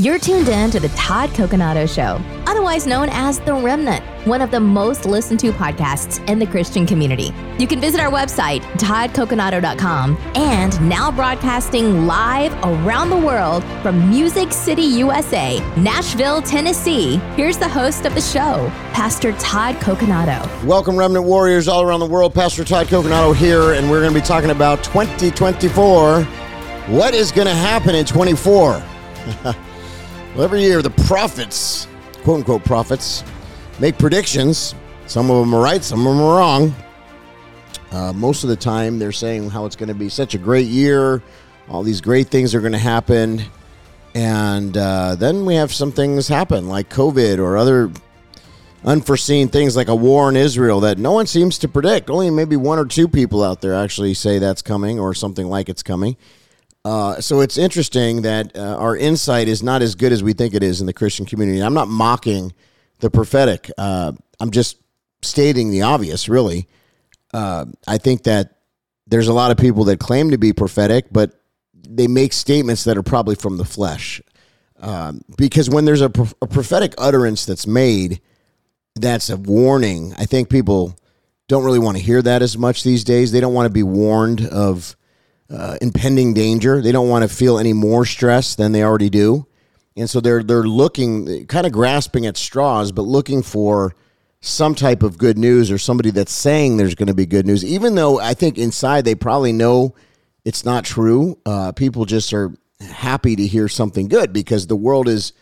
[0.00, 4.50] You're tuned in to the Todd Coconato Show, otherwise known as The Remnant, one of
[4.50, 7.34] the most listened to podcasts in the Christian community.
[7.58, 14.54] You can visit our website, toddcoconato.com, and now broadcasting live around the world from Music
[14.54, 17.16] City, USA, Nashville, Tennessee.
[17.36, 20.64] Here's the host of the show, Pastor Todd Coconato.
[20.64, 22.32] Welcome, Remnant Warriors all around the world.
[22.32, 26.22] Pastor Todd Coconato here, and we're going to be talking about 2024.
[26.24, 28.82] What is going to happen in 24?
[30.40, 31.86] Well, every year, the prophets,
[32.22, 33.22] quote unquote prophets,
[33.78, 34.74] make predictions.
[35.06, 36.74] Some of them are right, some of them are wrong.
[37.92, 40.66] Uh, most of the time, they're saying how it's going to be such a great
[40.66, 41.22] year,
[41.68, 43.42] all these great things are going to happen.
[44.14, 47.92] And uh, then we have some things happen, like COVID or other
[48.82, 52.08] unforeseen things, like a war in Israel that no one seems to predict.
[52.08, 55.68] Only maybe one or two people out there actually say that's coming or something like
[55.68, 56.16] it's coming.
[56.84, 60.54] Uh, so it's interesting that uh, our insight is not as good as we think
[60.54, 61.62] it is in the Christian community.
[61.62, 62.54] I'm not mocking
[63.00, 63.70] the prophetic.
[63.76, 64.78] Uh, I'm just
[65.22, 66.28] stating the obvious.
[66.28, 66.68] Really,
[67.34, 68.56] uh, I think that
[69.06, 71.34] there's a lot of people that claim to be prophetic, but
[71.74, 74.22] they make statements that are probably from the flesh.
[74.78, 78.20] Um, because when there's a, pro- a prophetic utterance that's made,
[78.94, 80.14] that's a warning.
[80.16, 80.96] I think people
[81.48, 83.32] don't really want to hear that as much these days.
[83.32, 84.96] They don't want to be warned of
[85.50, 86.80] uh, impending danger.
[86.80, 89.46] They don't want to feel any more stress than they already do,
[89.96, 93.94] and so they're they're looking, kind of grasping at straws, but looking for
[94.40, 97.64] some type of good news or somebody that's saying there's going to be good news,
[97.64, 99.94] even though I think inside they probably know
[100.44, 101.38] it's not true.
[101.44, 105.34] Uh, people just are happy to hear something good because the world is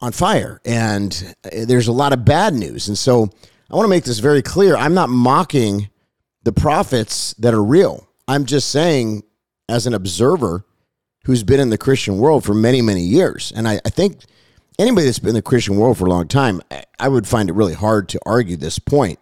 [0.00, 3.30] on fire and there's a lot of bad news, and so
[3.70, 4.76] I want to make this very clear.
[4.76, 5.90] I'm not mocking
[6.42, 8.08] the prophets that are real.
[8.26, 9.24] I'm just saying
[9.70, 10.64] as an observer
[11.24, 13.52] who's been in the Christian world for many, many years.
[13.54, 14.24] And I, I think
[14.78, 17.48] anybody that's been in the Christian world for a long time, I, I would find
[17.48, 19.18] it really hard to argue this point.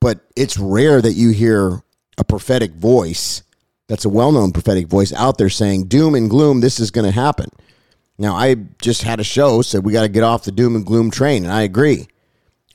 [0.00, 1.82] But it's rare that you hear
[2.18, 3.42] a prophetic voice
[3.88, 7.04] that's a well known prophetic voice out there saying, doom and gloom, this is going
[7.04, 7.50] to happen.
[8.18, 10.86] Now, I just had a show, said we got to get off the doom and
[10.86, 12.08] gloom train, and I agree.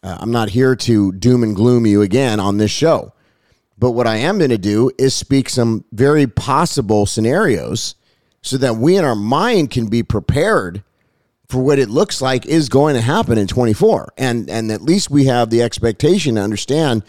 [0.03, 3.13] Uh, I'm not here to doom and gloom you again on this show.
[3.81, 7.95] But what I am going to do is speak some very possible scenarios
[8.43, 10.83] so that we in our mind can be prepared
[11.49, 14.13] for what it looks like is going to happen in 24.
[14.19, 17.01] And and at least we have the expectation to understand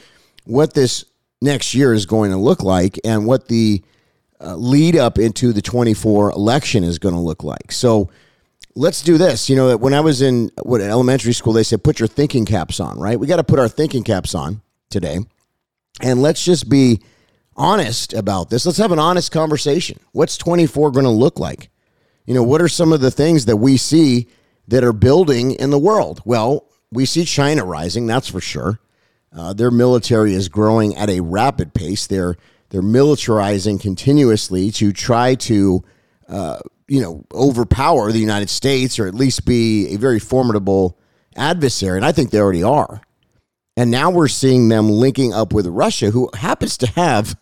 [0.44, 1.05] what this
[1.43, 3.82] next year is going to look like and what the
[4.41, 7.71] uh, lead up into the 24 election is going to look like.
[7.71, 8.09] So
[8.75, 9.50] let's do this.
[9.50, 12.81] You know, when I was in what elementary school, they said put your thinking caps
[12.81, 13.21] on, right?
[13.21, 15.19] We got to put our thinking caps on today.
[16.02, 17.00] And let's just be
[17.56, 18.66] honest about this.
[18.66, 20.00] Let's have an honest conversation.
[20.12, 21.70] What's 24 going to look like?
[22.26, 24.28] You know, what are some of the things that we see
[24.68, 26.22] that are building in the world?
[26.24, 28.80] Well, we see China rising, that's for sure.
[29.34, 32.06] Uh, their military is growing at a rapid pace.
[32.06, 32.36] They're
[32.69, 35.84] they're militarizing continuously to try to,
[36.26, 36.58] uh,
[36.88, 40.98] you know, overpower the United States or at least be a very formidable
[41.36, 41.98] adversary.
[41.98, 43.02] And I think they already are.
[43.77, 47.38] And now we're seeing them linking up with Russia, who happens to have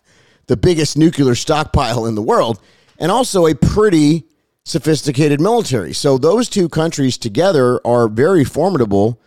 [0.47, 2.61] the biggest nuclear stockpile in the world
[2.99, 4.25] and also a pretty
[4.65, 5.93] sophisticated military.
[5.93, 9.21] So those two countries together are very formidable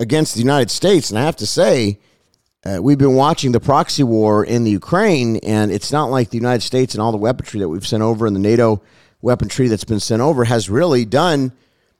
[0.00, 1.10] against the United States.
[1.10, 1.98] And I have to say,
[2.64, 6.38] uh, we've been watching the proxy war in the Ukraine, and it's not like the
[6.38, 8.82] United States and all the weaponry that we've sent over and the NATO
[9.22, 11.52] weaponry that's been sent over has really done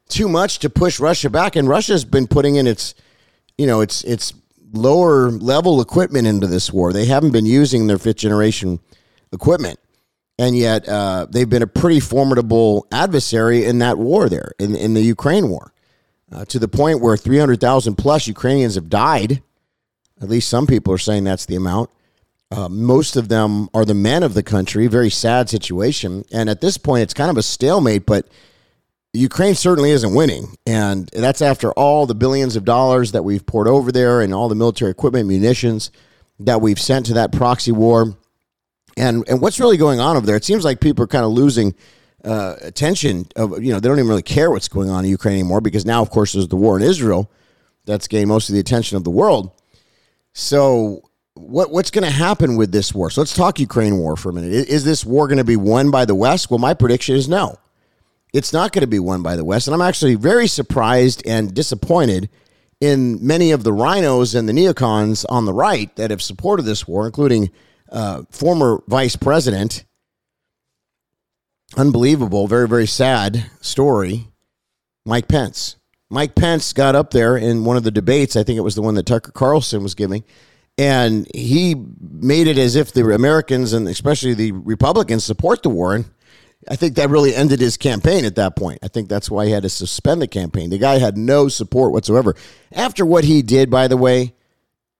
[0.09, 1.56] too much to push Russia back.
[1.56, 2.95] And Russia's been putting in its,
[3.59, 4.33] you know, its its
[4.72, 6.93] lower level equipment into this war.
[6.93, 8.81] They haven't been using their fifth generation
[9.32, 9.78] equipment.
[10.38, 14.93] And yet, uh, they've been a pretty formidable adversary in that war there, in, in
[14.93, 15.72] the Ukraine war,
[16.31, 19.43] uh, to the point where 300,000 plus Ukrainians have died.
[20.21, 21.91] At least some people are saying that's the amount.
[22.50, 24.87] Uh, most of them are the men of the country.
[24.87, 26.25] Very sad situation.
[26.31, 28.28] And at this point, it's kind of a stalemate, but
[29.16, 30.57] Ukraine certainly isn't winning.
[30.66, 34.48] And that's after all the billions of dollars that we've poured over there and all
[34.48, 35.91] the military equipment, munitions
[36.41, 38.16] that we've sent to that proxy war.
[38.97, 40.36] And, and what's really going on over there?
[40.36, 41.74] It seems like people are kind of losing
[42.24, 45.34] uh, attention of, you know, they don't even really care what's going on in Ukraine
[45.34, 47.30] anymore because now, of course, there's the war in Israel
[47.84, 49.53] that's gained most of the attention of the world.
[50.33, 51.03] So,
[51.34, 53.10] what what's going to happen with this war?
[53.10, 54.53] So, let's talk Ukraine war for a minute.
[54.53, 56.51] Is this war going to be won by the West?
[56.51, 57.59] Well, my prediction is no.
[58.33, 59.67] It's not going to be won by the West.
[59.67, 62.28] And I'm actually very surprised and disappointed
[62.81, 66.87] in many of the RINOs and the neocons on the right that have supported this
[66.87, 67.51] war, including
[67.91, 69.84] uh, former vice president.
[71.77, 74.28] Unbelievable, very, very sad story.
[75.05, 75.77] Mike Pence.
[76.11, 78.37] Mike Pence got up there in one of the debates.
[78.37, 80.25] I think it was the one that Tucker Carlson was giving.
[80.78, 85.95] And he made it as if the Americans and especially the Republicans support the war.
[85.95, 86.05] And
[86.68, 88.80] I think that really ended his campaign at that point.
[88.83, 90.71] I think that's why he had to suspend the campaign.
[90.71, 92.34] The guy had no support whatsoever.
[92.72, 94.34] After what he did, by the way,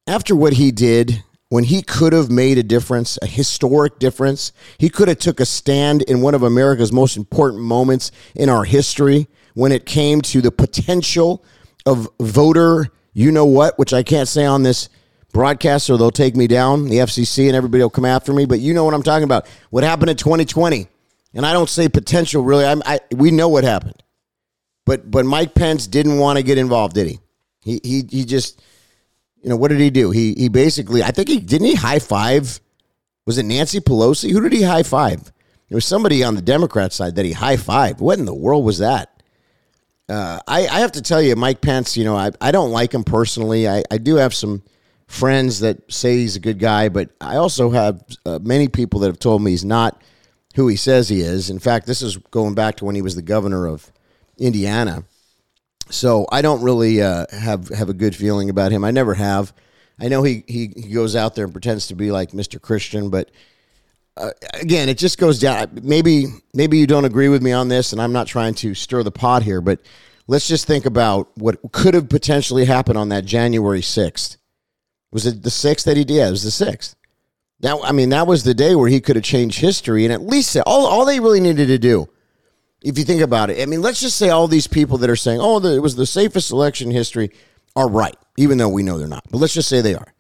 [0.07, 4.89] after what he did when he could have made a difference, a historic difference, he
[4.89, 9.29] could have took a stand in one of America's most important moments in our history
[9.55, 11.45] when it came to the potential
[11.85, 14.89] of voter, you know what, which I can't say on this
[15.33, 18.59] broadcast or they'll take me down, the FCC and everybody will come after me, but
[18.59, 19.47] you know what I'm talking about.
[19.71, 20.89] What happened in 2020?
[21.37, 22.65] And I don't say potential really.
[22.65, 24.03] I'm, I, we know what happened.
[24.85, 27.19] But but Mike Pence didn't want to get involved, did he?
[27.61, 28.61] He he he just
[29.43, 30.11] you know, what did he do?
[30.11, 32.61] He he basically I think he didn't he high five
[33.27, 34.31] was it Nancy Pelosi?
[34.33, 35.33] Who did he high five?
[35.69, 38.01] There was somebody on the Democrat side that he high fived.
[38.01, 39.23] What in the world was that?
[40.09, 42.95] Uh, I, I have to tell you, Mike Pence, you know, I, I don't like
[42.95, 43.69] him personally.
[43.69, 44.63] I, I do have some
[45.09, 49.09] friends that say he's a good guy, but I also have uh, many people that
[49.09, 50.01] have told me he's not
[50.57, 51.51] who he says he is.
[51.51, 53.93] In fact, this is going back to when he was the governor of
[54.39, 55.05] Indiana.
[55.91, 58.83] So I don't really uh, have have a good feeling about him.
[58.83, 59.53] I never have.
[60.01, 62.61] I know he, he, he goes out there and pretends to be like Mr.
[62.61, 63.31] Christian, but
[64.17, 65.79] uh, again, it just goes down.
[65.83, 69.03] Maybe maybe you don't agree with me on this, and I'm not trying to stir
[69.03, 69.81] the pot here, but
[70.27, 74.39] let's just think about what could have potentially happened on that January 6th.
[75.13, 76.15] Was it the 6th that he did?
[76.15, 76.95] Yeah, it was the 6th.
[77.61, 80.23] Now, I mean, that was the day where he could have changed history, and at
[80.23, 82.09] least all, all they really needed to do,
[82.83, 85.17] if you think about it, I mean, let's just say all these people that are
[85.17, 87.31] saying, oh, it was the safest election history
[87.75, 89.25] are right, even though we know they're not.
[89.31, 90.13] But let's just say they are.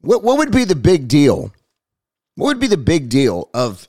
[0.00, 1.52] What, what would be the big deal
[2.40, 3.86] what would be the big deal of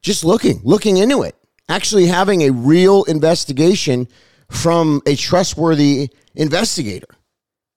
[0.00, 1.36] just looking, looking into it,
[1.68, 4.08] actually having a real investigation
[4.48, 7.08] from a trustworthy investigator,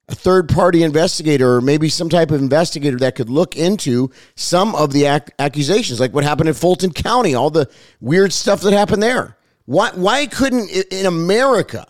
[0.08, 4.74] a third party investigator, or maybe some type of investigator that could look into some
[4.74, 7.68] of the ac- accusations, like what happened in Fulton County, all the
[8.00, 9.36] weird stuff that happened there.
[9.64, 11.86] Why, why couldn't, in America,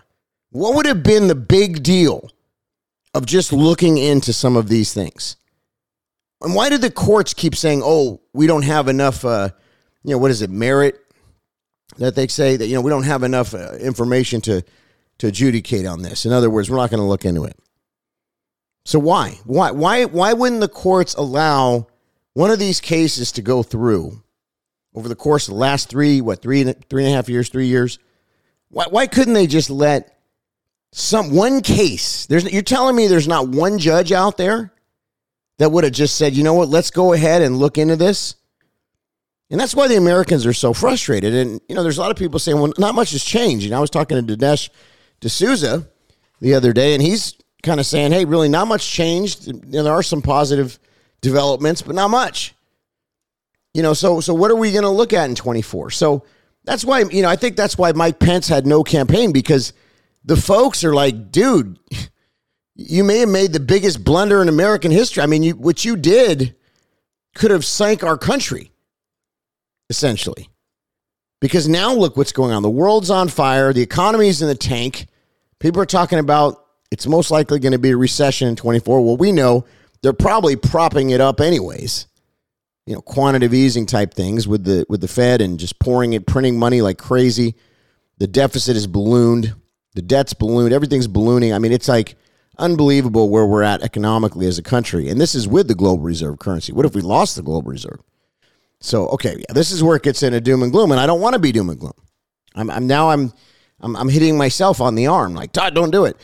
[0.50, 2.30] what would have been the big deal
[3.12, 5.36] of just looking into some of these things?
[6.40, 9.24] And why do the courts keep saying, "Oh, we don't have enough"?
[9.24, 9.50] Uh,
[10.04, 11.00] you know, what is it, merit?
[11.98, 14.62] That they say that you know we don't have enough uh, information to
[15.18, 16.26] to adjudicate on this.
[16.26, 17.58] In other words, we're not going to look into it.
[18.86, 21.88] So why, why, why, why wouldn't the courts allow
[22.34, 24.22] one of these cases to go through
[24.94, 27.66] over the course of the last three, what three, three and a half years, three
[27.66, 27.98] years?
[28.68, 30.16] Why, why couldn't they just let
[30.92, 32.26] some one case?
[32.26, 34.72] There's you're telling me there's not one judge out there
[35.58, 38.36] that would have just said, you know what, let's go ahead and look into this.
[39.50, 41.34] And that's why the Americans are so frustrated.
[41.34, 43.66] And, you know, there's a lot of people saying, well, not much has changed.
[43.66, 44.68] And I was talking to Dinesh
[45.20, 45.88] D'Souza
[46.40, 47.34] the other day, and he's
[47.66, 49.70] kind of saying, hey, really, not much changed.
[49.70, 50.78] There are some positive
[51.20, 52.54] developments, but not much.
[53.74, 55.90] You know, so so what are we going to look at in 24?
[55.90, 56.24] So
[56.64, 59.74] that's why, you know, I think that's why Mike Pence had no campaign because
[60.24, 61.78] the folks are like, dude,
[62.74, 65.22] you may have made the biggest blunder in American history.
[65.22, 66.54] I mean, you, what you did
[67.34, 68.72] could have sank our country,
[69.90, 70.48] essentially.
[71.40, 72.62] Because now look what's going on.
[72.62, 73.72] The world's on fire.
[73.72, 75.06] The economy's in the tank.
[75.58, 79.05] People are talking about it's most likely going to be a recession in 24.
[79.05, 79.64] Well, we know
[80.02, 82.07] they're probably propping it up anyways.
[82.87, 86.26] You know, quantitative easing type things with the with the Fed and just pouring it,
[86.26, 87.57] printing money like crazy.
[88.19, 89.55] The deficit is ballooned.
[89.95, 90.73] The debt's ballooned.
[90.73, 91.52] Everything's ballooning.
[91.52, 92.16] I mean, it's like
[92.59, 95.09] unbelievable where we're at economically as a country.
[95.09, 96.73] And this is with the global reserve currency.
[96.73, 98.00] What if we lost the global reserve?
[98.81, 100.93] So, okay, yeah, this is where it gets into doom and gloom.
[100.93, 101.95] And I don't want to be doom and gloom.
[102.55, 103.33] I'm, I'm now I'm,
[103.81, 106.16] I'm, I'm hitting myself on the arm like, Todd, don't do it.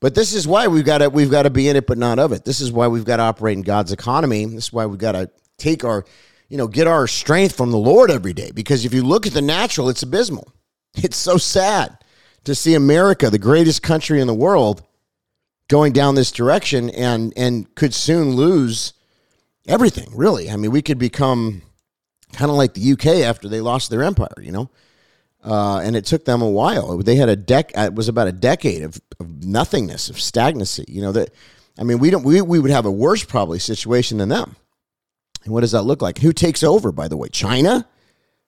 [0.00, 2.18] But this is why we've got to we've got to be in it, but not
[2.18, 2.44] of it.
[2.44, 4.46] This is why we've got to operate in God's economy.
[4.46, 6.04] This is why we've got to take our,
[6.48, 8.50] you know, get our strength from the Lord every day.
[8.52, 10.52] Because if you look at the natural, it's abysmal.
[10.96, 11.98] It's so sad
[12.42, 14.82] to see America, the greatest country in the world,
[15.68, 18.94] going down this direction and and could soon lose
[19.68, 20.08] everything.
[20.12, 21.62] Really, I mean, we could become
[22.32, 24.34] kind of like the UK after they lost their empire.
[24.40, 24.70] You know.
[25.42, 26.98] Uh, and it took them a while.
[26.98, 27.70] They had a dec.
[27.76, 30.84] Uh, it was about a decade of, of nothingness, of stagnancy.
[30.88, 31.30] You know that.
[31.78, 32.24] I mean, we don't.
[32.24, 34.56] We, we would have a worse probably situation than them.
[35.44, 36.18] And what does that look like?
[36.18, 36.92] Who takes over?
[36.92, 37.86] By the way, China,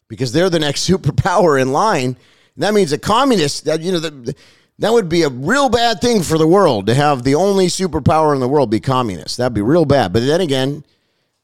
[0.09, 2.17] because they're the next superpower in line.
[2.55, 3.63] And that means the communists.
[3.63, 4.35] That you know the
[4.79, 8.35] that would be a real bad thing for the world to have the only superpower
[8.35, 9.37] in the world be communist.
[9.37, 10.13] That'd be real bad.
[10.13, 10.85] But then again,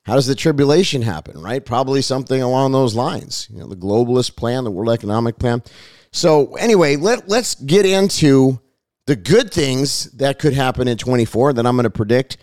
[0.08, 1.62] how does the tribulation happen, right?
[1.62, 3.46] Probably something along those lines.
[3.52, 5.62] You know, the globalist plan, the World Economic Plan.
[6.12, 8.58] So anyway, let let's get into
[9.04, 12.38] the good things that could happen in 24 that I'm going to predict.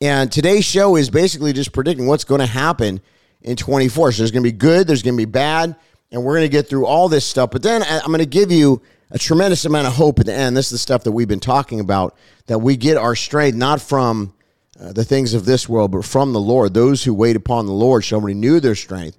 [0.00, 3.00] And today's show is basically just predicting what's going to happen
[3.42, 4.12] in 24.
[4.12, 5.74] So there's going to be good, there's going to be bad,
[6.12, 7.50] and we're going to get through all this stuff.
[7.50, 10.34] But then uh, I'm going to give you a tremendous amount of hope at the
[10.34, 10.56] end.
[10.56, 13.80] This is the stuff that we've been talking about that we get our strength not
[13.82, 14.34] from
[14.80, 16.74] uh, the things of this world, but from the Lord.
[16.74, 19.18] Those who wait upon the Lord shall renew their strength,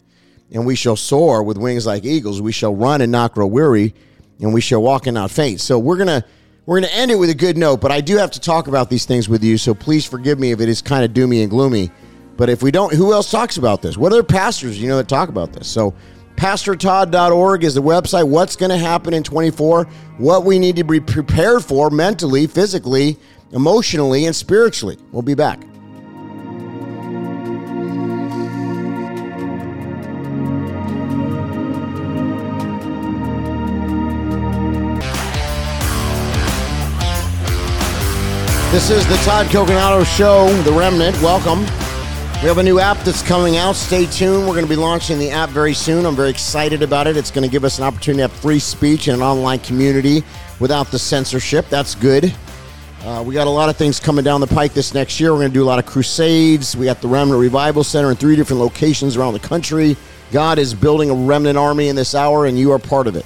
[0.52, 2.42] and we shall soar with wings like eagles.
[2.42, 3.94] We shall run and not grow weary,
[4.40, 5.60] and we shall walk and not faint.
[5.60, 6.24] So we're gonna
[6.66, 7.82] we're gonna end it with a good note.
[7.82, 9.58] But I do have to talk about these things with you.
[9.58, 11.92] So please forgive me if it is kind of doomy and gloomy.
[12.38, 13.98] But if we don't, who else talks about this?
[13.98, 15.68] What other pastors you know that talk about this?
[15.68, 15.94] So
[16.38, 18.26] PastorTodd.org is the website.
[18.26, 19.84] What's going to happen in 24?
[20.20, 23.18] What we need to be prepared for mentally, physically,
[23.52, 24.98] emotionally, and spiritually.
[25.12, 25.60] We'll be back.
[38.72, 41.20] This is the Todd Coconato Show, The Remnant.
[41.24, 41.62] Welcome.
[42.42, 43.76] We have a new app that's coming out.
[43.76, 44.48] Stay tuned.
[44.48, 46.06] We're going to be launching the app very soon.
[46.06, 47.18] I'm very excited about it.
[47.18, 50.24] It's going to give us an opportunity to have free speech in an online community
[50.60, 51.68] without the censorship.
[51.70, 52.34] That's good.
[53.04, 55.32] Uh, we got a lot of things coming down the pike this next year.
[55.32, 56.76] We're going to do a lot of crusades.
[56.76, 59.96] We got the Remnant Revival Center in three different locations around the country.
[60.32, 63.26] God is building a remnant army in this hour, and you are part of it.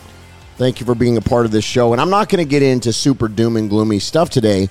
[0.57, 1.91] Thank you for being a part of this show.
[1.91, 4.69] And I'm not going to get into super doom and gloomy stuff today,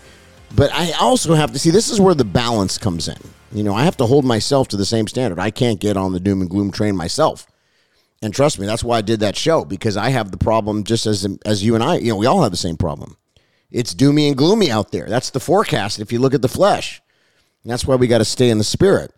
[0.54, 3.18] but I also have to see this is where the balance comes in.
[3.52, 5.40] You know, I have to hold myself to the same standard.
[5.40, 7.46] I can't get on the doom and gloom train myself.
[8.22, 11.06] And trust me, that's why I did that show because I have the problem just
[11.06, 13.16] as as you and I, you know, we all have the same problem.
[13.72, 15.06] It's doomy and gloomy out there.
[15.06, 17.00] That's the forecast if you look at the flesh.
[17.62, 19.12] And that's why we got to stay in the spirit.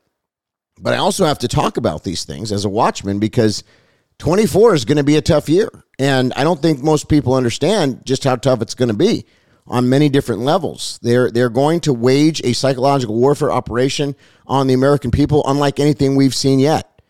[0.81, 3.65] But I also have to talk about these things as a watchman because
[4.19, 5.69] 24 is going to be a tough year.
[5.99, 9.27] And I don't think most people understand just how tough it's going to be
[9.67, 10.99] on many different levels.
[11.03, 14.15] They're they're going to wage a psychological warfare operation
[14.47, 17.01] on the American people unlike anything we've seen yet.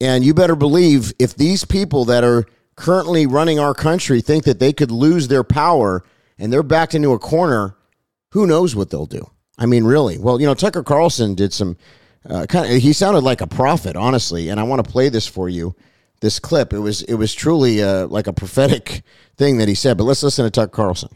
[0.00, 4.58] And you better believe if these people that are currently running our country think that
[4.58, 6.04] they could lose their power
[6.38, 7.76] and they're backed into a corner,
[8.32, 9.30] who knows what they'll do?
[9.58, 10.18] I mean, really.
[10.18, 11.76] Well, you know, Tucker Carlson did some
[12.28, 12.82] uh, kind of.
[12.82, 14.48] He sounded like a prophet, honestly.
[14.48, 15.74] And I want to play this for you.
[16.20, 16.72] This clip.
[16.72, 19.02] It was it was truly uh, like a prophetic
[19.36, 19.96] thing that he said.
[19.96, 21.10] But let's listen to Tucker Carlson.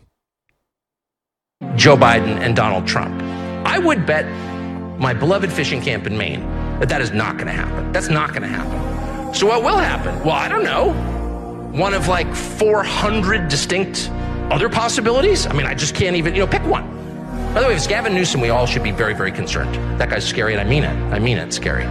[1.76, 3.20] Joe Biden and Donald Trump.
[3.66, 4.24] I would bet
[4.98, 6.40] my beloved fishing camp in Maine
[6.80, 7.92] that that is not going to happen.
[7.92, 9.34] That's not going to happen.
[9.34, 10.18] So what will happen?
[10.24, 10.92] Well, I don't know.
[11.78, 14.10] One of like 400 distinct
[14.50, 15.46] other possibilities?
[15.46, 16.86] I mean, I just can't even, you know, pick one.
[17.54, 19.74] By the way, if it's Gavin Newsom, we all should be very, very concerned.
[20.00, 20.96] That guy's scary, and I mean it.
[21.12, 21.84] I mean it, scary.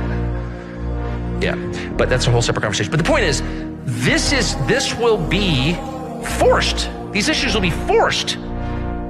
[1.42, 1.56] Yeah,
[1.98, 2.92] but that's a whole separate conversation.
[2.92, 3.42] But the point is,
[3.86, 5.74] this is this will be
[6.38, 6.90] forced.
[7.12, 8.38] These issues will be forced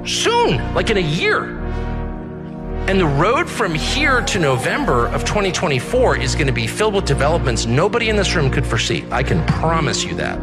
[0.04, 1.58] soon, like in a year.
[2.88, 7.04] And the road from here to November of 2024 is going to be filled with
[7.04, 9.04] developments nobody in this room could foresee.
[9.12, 10.40] I can promise you that.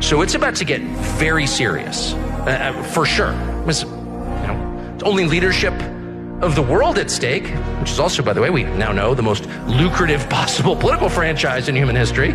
[0.00, 0.80] So it's about to get
[1.18, 3.32] very serious, uh, uh for sure.
[3.66, 5.74] It's, you know, it's only leadership
[6.40, 7.46] of the world at stake,
[7.80, 11.68] which is also, by the way, we now know the most lucrative possible political franchise
[11.68, 12.32] in human history.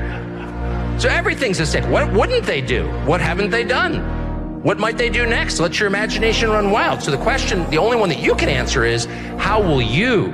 [0.99, 1.85] So everything's at stake.
[1.85, 2.87] What wouldn't they do?
[3.05, 4.63] What haven't they done?
[4.63, 5.59] What might they do next?
[5.59, 7.01] Let your imagination run wild.
[7.01, 9.05] So the question, the only one that you can answer is
[9.37, 10.29] how will you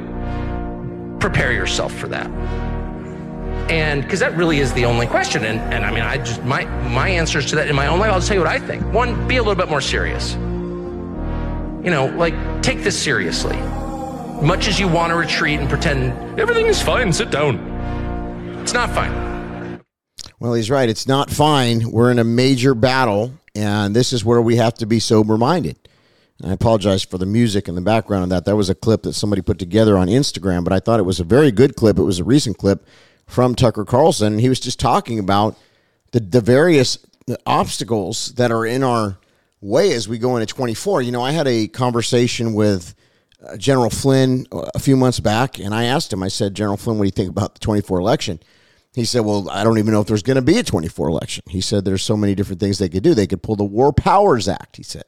[1.19, 2.29] prepare yourself for that?
[3.71, 5.45] And because that really is the only question.
[5.45, 8.11] And, and I mean, I just, my, my answers to that in my own life,
[8.11, 8.83] I'll just tell you what I think.
[8.93, 10.33] One, be a little bit more serious.
[10.33, 13.55] You know, like take this seriously.
[14.45, 18.59] Much as you want to retreat and pretend everything is fine, sit down.
[18.61, 19.79] It's not fine.
[20.41, 20.89] Well, he's right.
[20.89, 21.89] It's not fine.
[21.91, 25.77] We're in a major battle and this is where we have to be sober minded.
[26.41, 28.43] And I apologize for the music in the background of that.
[28.43, 31.21] That was a clip that somebody put together on Instagram, but I thought it was
[31.21, 31.97] a very good clip.
[31.97, 32.85] It was a recent clip
[33.31, 34.39] from Tucker Carlson.
[34.39, 35.57] He was just talking about
[36.11, 36.97] the, the various
[37.45, 39.17] obstacles that are in our
[39.61, 41.01] way as we go into 24.
[41.01, 42.93] You know, I had a conversation with
[43.47, 46.97] uh, General Flynn a few months back, and I asked him, I said, General Flynn,
[46.97, 48.39] what do you think about the 24 election?
[48.93, 51.45] He said, Well, I don't even know if there's going to be a 24 election.
[51.47, 53.13] He said there's so many different things they could do.
[53.13, 55.05] They could pull the War Powers Act, he said.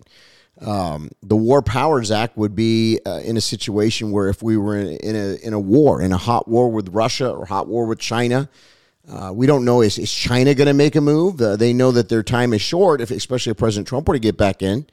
[0.62, 4.78] Um, the War Powers Act would be uh, in a situation where if we were
[4.78, 7.86] in, in, a, in a war, in a hot war with Russia or hot war
[7.86, 8.50] with China,
[9.12, 11.42] uh, we don't know is, is China going to make a move?
[11.42, 14.20] Uh, they know that their time is short, if, especially if President Trump were to
[14.20, 14.86] get back in.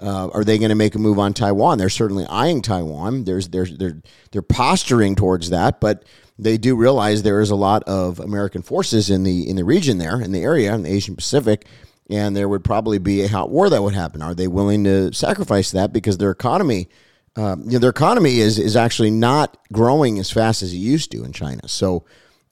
[0.00, 1.78] Uh, are they going to make a move on Taiwan?
[1.78, 3.24] They're certainly eyeing Taiwan.
[3.24, 4.02] There's, there's, they're,
[4.32, 6.04] they're posturing towards that, but
[6.38, 9.98] they do realize there is a lot of American forces in the in the region
[9.98, 11.66] there, in the area, in the Asian Pacific,
[12.14, 14.22] and there would probably be a hot war that would happen.
[14.22, 16.88] Are they willing to sacrifice that because their economy,
[17.36, 21.10] um, you know, their economy is is actually not growing as fast as it used
[21.12, 21.66] to in China.
[21.68, 22.04] So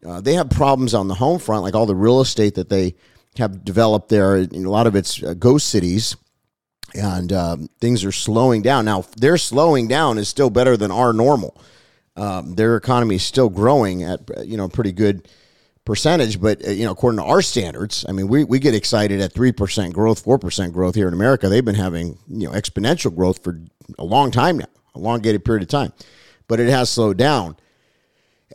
[0.07, 2.97] uh, they have problems on the home front, like all the real estate that they
[3.39, 4.37] have developed there.
[4.37, 6.17] a lot of it's uh, ghost cities,
[6.95, 8.85] and um, things are slowing down.
[8.85, 11.57] Now their slowing down is still better than our normal.
[12.17, 15.29] Um, their economy is still growing at you know pretty good
[15.85, 19.21] percentage, but uh, you know, according to our standards, I mean, we, we get excited
[19.21, 21.49] at three percent growth, four percent growth here in America.
[21.49, 23.61] They've been having you know exponential growth for
[23.99, 25.93] a long time now, a elongated period of time,
[26.49, 27.57] but it has slowed down.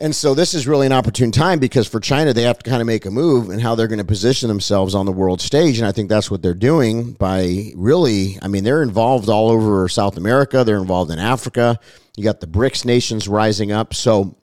[0.00, 2.80] And so this is really an opportune time because for China, they have to kind
[2.80, 5.78] of make a move and how they're going to position themselves on the world stage.
[5.78, 9.88] And I think that's what they're doing by really, I mean, they're involved all over
[9.88, 10.62] South America.
[10.62, 11.80] They're involved in Africa.
[12.16, 13.92] You got the BRICS nations rising up.
[13.92, 14.36] So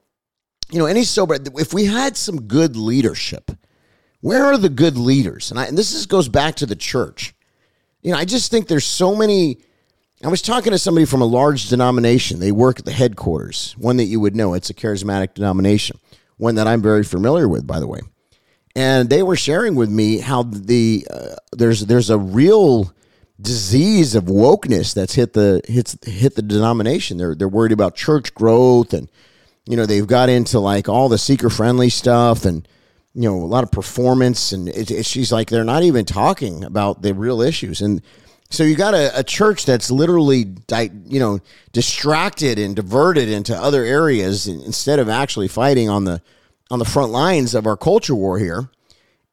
[0.71, 3.51] you know, any sober, if we had some good leadership,
[4.21, 5.51] where are the good leaders?
[5.51, 7.35] And, I, and this is, goes back to the church.
[8.01, 9.59] You know, I just think there's so many.
[10.23, 12.39] I was talking to somebody from a large denomination.
[12.39, 14.53] They work at the headquarters, one that you would know.
[14.53, 15.99] It's a charismatic denomination,
[16.37, 17.99] one that I'm very familiar with, by the way.
[18.75, 22.93] And they were sharing with me how the uh, there's there's a real
[23.39, 27.17] disease of wokeness that's hit the hits hit the denomination.
[27.17, 29.09] They're they're worried about church growth and
[29.65, 32.67] you know they've got into like all the seeker friendly stuff and
[33.13, 36.63] you know a lot of performance and it, it, she's like they're not even talking
[36.63, 37.81] about the real issues.
[37.81, 38.01] And
[38.49, 40.53] so you got a, a church that's literally
[41.07, 41.39] you know
[41.71, 46.21] distracted and diverted into other areas instead of actually fighting on the
[46.69, 48.69] on the front lines of our culture war here.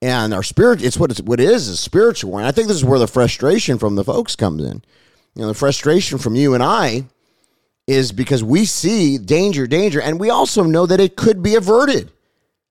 [0.01, 2.31] And our spirit it's what it's what it is is spiritual.
[2.31, 4.83] War and i think this is where the frustration from the folks comes in.
[5.35, 7.07] You know the frustration from you and i
[7.87, 12.11] is because we see danger, danger, and we also know that it could be averted.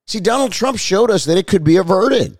[0.07, 2.37] See, Donald Trump showed us that it could be averted.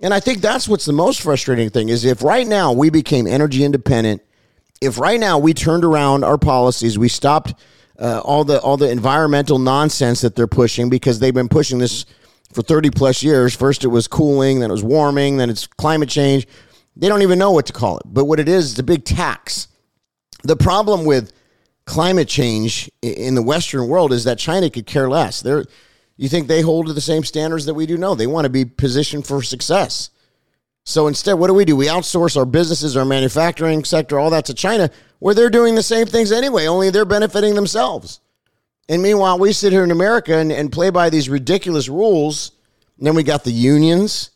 [0.00, 3.26] And I think that's what's the most frustrating thing is if right now we became
[3.26, 4.22] energy independent,
[4.80, 7.54] if right now we turned around our policies, we stopped
[7.98, 12.06] uh, all the all the environmental nonsense that they're pushing because they've been pushing this
[12.52, 13.54] for 30 plus years.
[13.54, 16.46] First it was cooling, then it was warming, then it's climate change.
[16.96, 18.04] They don't even know what to call it.
[18.06, 19.68] But what it is, it's a big tax.
[20.42, 21.32] The problem with
[21.86, 25.40] climate change in the Western world is that China could care less.
[25.40, 25.64] They're,
[26.16, 27.96] you think they hold to the same standards that we do?
[27.96, 30.10] No, they want to be positioned for success.
[30.84, 31.76] So instead, what do we do?
[31.76, 35.82] We outsource our businesses, our manufacturing sector, all that to China, where they're doing the
[35.82, 38.20] same things anyway, only they're benefiting themselves.
[38.88, 42.52] And meanwhile, we sit here in America and, and play by these ridiculous rules.
[42.98, 44.30] And then we got the unions,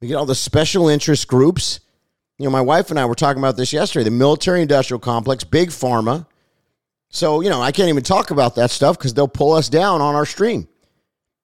[0.00, 1.80] we get all the special interest groups.
[2.38, 5.42] You know, my wife and I were talking about this yesterday the military industrial complex,
[5.44, 6.26] big pharma,
[7.14, 10.00] so, you know, I can't even talk about that stuff because they'll pull us down
[10.00, 10.66] on our stream.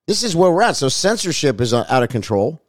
[0.09, 0.75] This is where we're at.
[0.75, 2.61] So, censorship is uh, out of control.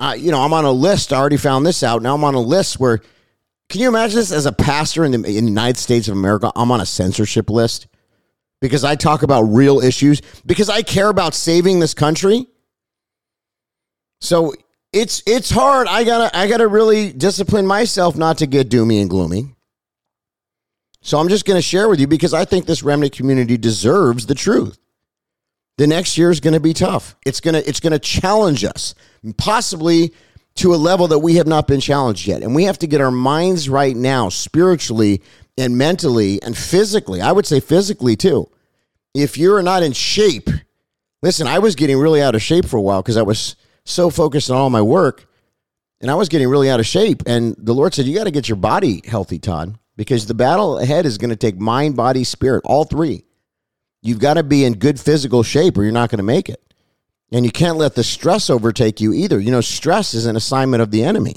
[0.00, 1.12] Uh, you know, I'm on a list.
[1.12, 2.00] I already found this out.
[2.00, 3.02] Now I'm on a list where,
[3.68, 6.50] can you imagine this as a pastor in the, in the United States of America?
[6.56, 7.88] I'm on a censorship list
[8.62, 12.46] because I talk about real issues, because I care about saving this country.
[14.22, 14.54] So
[14.94, 15.88] it's it's hard.
[15.88, 19.53] I gotta I gotta really discipline myself not to get doomy and gloomy.
[21.04, 24.24] So I'm just going to share with you because I think this remnant community deserves
[24.24, 24.78] the truth.
[25.76, 27.14] The next year is going to be tough.
[27.26, 28.94] It's going to it's going to challenge us,
[29.36, 30.14] possibly
[30.56, 32.42] to a level that we have not been challenged yet.
[32.42, 35.20] And we have to get our minds right now, spiritually
[35.58, 37.20] and mentally and physically.
[37.20, 38.48] I would say physically too.
[39.12, 40.48] If you're not in shape,
[41.22, 44.08] listen, I was getting really out of shape for a while because I was so
[44.08, 45.26] focused on all my work
[46.00, 47.24] and I was getting really out of shape.
[47.26, 50.78] And the Lord said, You got to get your body healthy, Todd because the battle
[50.78, 53.24] ahead is going to take mind, body, spirit, all three.
[54.02, 56.60] You've got to be in good physical shape or you're not going to make it.
[57.32, 59.40] And you can't let the stress overtake you either.
[59.40, 61.36] You know, stress is an assignment of the enemy.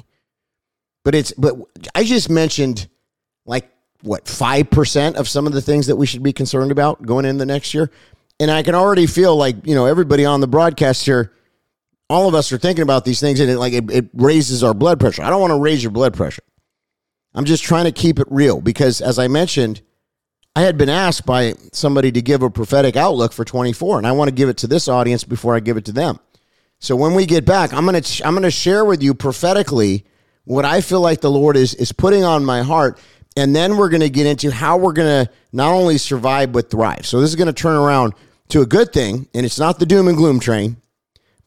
[1.04, 1.56] But it's but
[1.96, 2.88] I just mentioned
[3.46, 7.26] like what 5% of some of the things that we should be concerned about going
[7.26, 7.90] in the next year.
[8.40, 11.34] And I can already feel like, you know, everybody on the broadcast here
[12.10, 14.74] all of us are thinking about these things and it like it, it raises our
[14.74, 15.24] blood pressure.
[15.24, 16.44] I don't want to raise your blood pressure.
[17.34, 19.82] I'm just trying to keep it real because, as I mentioned,
[20.56, 24.12] I had been asked by somebody to give a prophetic outlook for 24, and I
[24.14, 26.20] want to give it to this audience before I give it to them.
[26.80, 30.06] So when we get back, I'm gonna I'm gonna share with you prophetically
[30.46, 33.00] what I feel like the Lord is is putting on my heart,
[33.36, 37.06] and then we're gonna get into how we're gonna not only survive but thrive.
[37.06, 38.14] So this is gonna turn around
[38.50, 40.78] to a good thing, and it's not the doom and gloom train,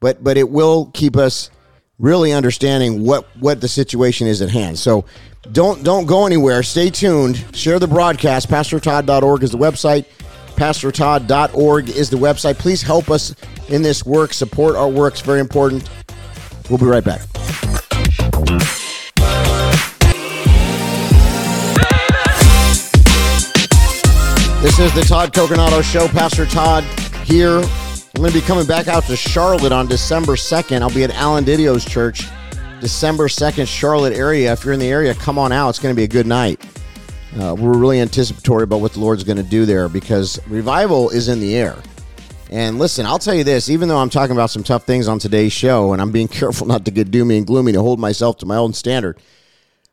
[0.01, 1.51] but but it will keep us
[1.99, 4.79] really understanding what what the situation is at hand.
[4.79, 5.05] So
[5.53, 6.63] don't don't go anywhere.
[6.63, 7.45] Stay tuned.
[7.55, 8.49] Share the broadcast.
[8.49, 10.05] PastorTodd.org is the website.
[10.57, 12.59] PastorTodd.org is the website.
[12.59, 13.35] Please help us
[13.69, 14.33] in this work.
[14.33, 15.15] Support our work.
[15.15, 15.89] It's very important.
[16.69, 17.21] We'll be right back.
[24.61, 26.07] This is the Todd Coconato Show.
[26.09, 26.85] Pastor Todd
[27.25, 27.57] here.
[27.59, 30.83] I'm going to be coming back out to Charlotte on December 2nd.
[30.83, 32.27] I'll be at Alan DiDio's church.
[32.81, 34.53] December 2nd, Charlotte area.
[34.53, 35.69] If you're in the area, come on out.
[35.69, 36.65] It's going to be a good night.
[37.39, 41.29] Uh, we're really anticipatory about what the Lord's going to do there because revival is
[41.29, 41.77] in the air.
[42.51, 45.21] And listen, I'll tell you this, even though I'm talking about some tough things on
[45.21, 48.39] today's show, and I'm being careful not to get doomy and gloomy to hold myself
[48.39, 49.21] to my own standard,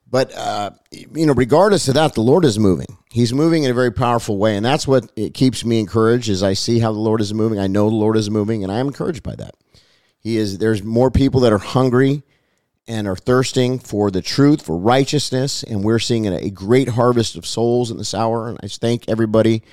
[0.09, 2.97] but uh, you know, regardless of that, the Lord is moving.
[3.11, 6.29] He's moving in a very powerful way, and that's what it keeps me encouraged.
[6.29, 8.71] As I see how the Lord is moving, I know the Lord is moving, and
[8.71, 9.55] I am encouraged by that.
[10.19, 10.57] He is.
[10.57, 12.23] There's more people that are hungry
[12.87, 17.45] and are thirsting for the truth, for righteousness, and we're seeing a great harvest of
[17.45, 18.49] souls in this hour.
[18.49, 19.63] And I thank everybody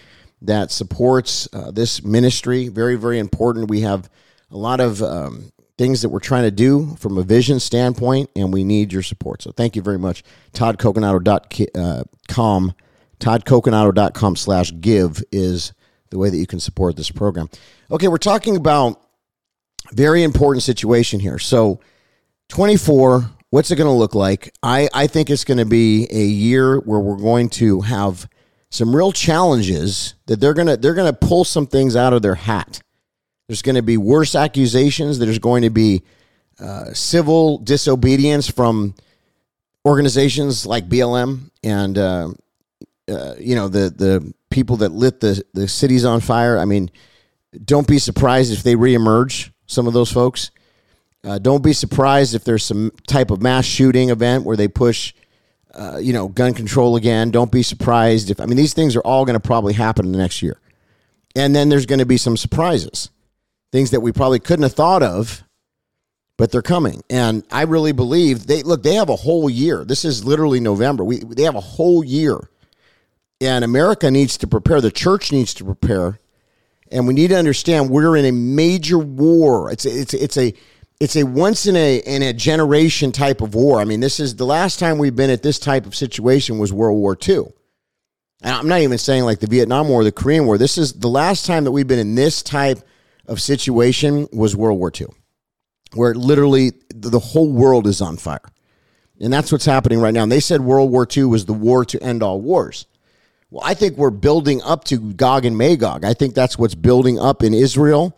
[0.42, 2.68] that supports uh, this ministry.
[2.68, 3.70] Very, very important.
[3.70, 4.11] We have
[4.50, 8.53] a lot of um, things that we're trying to do from a vision standpoint, and
[8.53, 9.42] we need your support.
[9.42, 10.24] So thank you very much.
[10.53, 12.74] ToddCoconato.com,
[13.20, 15.72] ToddCoconato.com slash give is
[16.11, 17.48] the way that you can support this program.
[17.90, 19.00] Okay, we're talking about
[19.92, 21.38] very important situation here.
[21.38, 21.81] So
[22.48, 24.52] 24, what's it going to look like?
[24.62, 28.28] I, I think it's going to be a year where we're going to have
[28.70, 32.22] some real challenges that they're going to they're going to pull some things out of
[32.22, 32.83] their hat
[33.46, 35.18] there's going to be worse accusations.
[35.18, 36.02] There's going to be
[36.59, 38.94] uh, civil disobedience from
[39.85, 42.28] organizations like BLM and uh,
[43.09, 46.59] uh, you know the the people that lit the the cities on fire.
[46.59, 46.90] I mean,
[47.64, 49.50] don't be surprised if they reemerge.
[49.66, 50.50] Some of those folks.
[51.24, 55.14] Uh, don't be surprised if there's some type of mass shooting event where they push,
[55.72, 57.30] uh, you know, gun control again.
[57.30, 60.12] Don't be surprised if I mean these things are all going to probably happen in
[60.12, 60.60] the next year,
[61.34, 63.10] and then there's going to be some surprises
[63.74, 65.42] things that we probably couldn't have thought of,
[66.38, 67.02] but they're coming.
[67.10, 69.84] And I really believe they look, they have a whole year.
[69.84, 71.02] This is literally November.
[71.02, 72.38] We they have a whole year.
[73.40, 76.20] And America needs to prepare, the church needs to prepare.
[76.92, 79.72] And we need to understand we're in a major war.
[79.72, 80.54] It's it's it's a
[81.04, 83.78] it's a once in a in a generation type of war.
[83.78, 86.72] I mean, this is the last time we've been at this type of situation was
[86.72, 87.44] World War II.
[88.42, 90.56] And I'm not even saying like the Vietnam War, the Korean War.
[90.56, 92.78] This is the last time that we've been in this type
[93.26, 95.08] of situation was World War II,
[95.92, 98.40] where literally the whole world is on fire.
[99.20, 100.22] And that's what's happening right now.
[100.22, 102.86] And they said World War II was the war to end all wars.
[103.50, 106.04] Well, I think we're building up to Gog and Magog.
[106.04, 108.16] I think that's what's building up in Israel.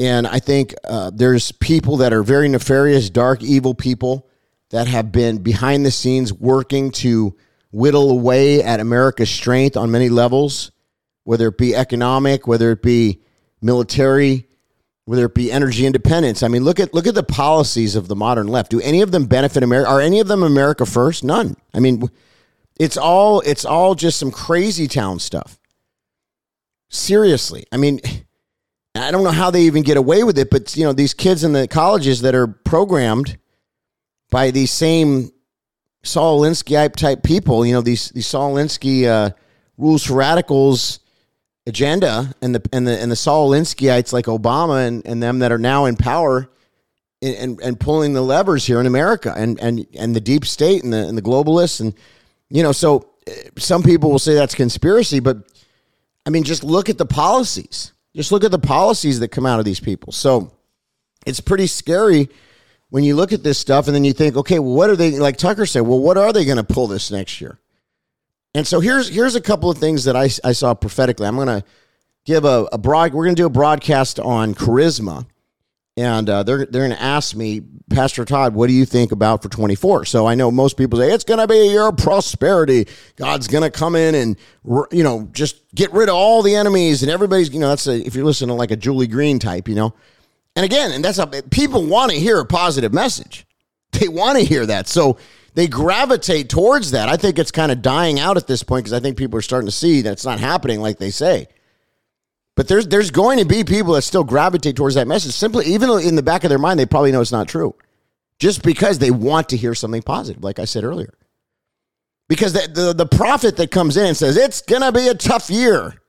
[0.00, 4.26] And I think uh, there's people that are very nefarious, dark, evil people
[4.70, 7.36] that have been behind the scenes working to
[7.70, 10.72] whittle away at America's strength on many levels,
[11.24, 13.20] whether it be economic, whether it be
[13.60, 14.48] military,
[15.04, 16.42] whether it be energy independence.
[16.42, 18.70] I mean, look at look at the policies of the modern left.
[18.70, 19.90] Do any of them benefit America?
[19.90, 21.24] Are any of them America first?
[21.24, 21.56] None.
[21.74, 22.08] I mean,
[22.78, 25.60] it's all it's all just some crazy town stuff.
[26.88, 27.66] Seriously.
[27.70, 28.00] I mean,
[28.94, 31.44] I don't know how they even get away with it, but you know, these kids
[31.44, 33.38] in the colleges that are programmed
[34.30, 35.30] by these same
[36.02, 39.30] Saul Alinsky type people, you know, these these Saul Alinsky uh,
[39.76, 41.00] rules for radicals
[41.66, 45.52] agenda and the and the and the Saul Alinskyites like Obama and, and them that
[45.52, 46.50] are now in power
[47.22, 50.82] and, and, and pulling the levers here in America and and and the deep state
[50.82, 51.94] and the and the globalists and
[52.48, 55.38] you know so eh, some people will say that's conspiracy but
[56.26, 59.58] I mean just look at the policies just look at the policies that come out
[59.58, 60.52] of these people so
[61.26, 62.28] it's pretty scary
[62.90, 65.18] when you look at this stuff and then you think okay well what are they
[65.18, 67.58] like Tucker said well what are they going to pull this next year
[68.54, 71.26] and so here's here's a couple of things that I, I saw prophetically.
[71.26, 71.64] I'm going to
[72.24, 73.14] give a, a broad.
[73.14, 75.26] We're going to do a broadcast on Charisma,
[75.96, 79.42] and uh, they're they're going to ask me, Pastor Todd, what do you think about
[79.42, 80.04] for 24?
[80.04, 82.86] So I know most people say it's going to be of prosperity.
[83.16, 84.36] God's going to come in and
[84.92, 88.04] you know just get rid of all the enemies, and everybody's you know that's a,
[88.06, 89.94] if you're listening to like a Julie Green type, you know.
[90.56, 93.46] And again, and that's a, people want to hear a positive message.
[93.92, 94.86] They want to hear that.
[94.86, 95.18] So
[95.54, 97.08] they gravitate towards that.
[97.08, 99.42] I think it's kind of dying out at this point because I think people are
[99.42, 101.48] starting to see that it's not happening like they say.
[102.60, 105.88] But there's there's going to be people that still gravitate towards that message simply, even
[106.00, 107.74] in the back of their mind they probably know it's not true,
[108.38, 111.14] just because they want to hear something positive, like I said earlier.
[112.28, 115.48] Because the, the, the prophet that comes in and says it's gonna be a tough
[115.48, 116.02] year,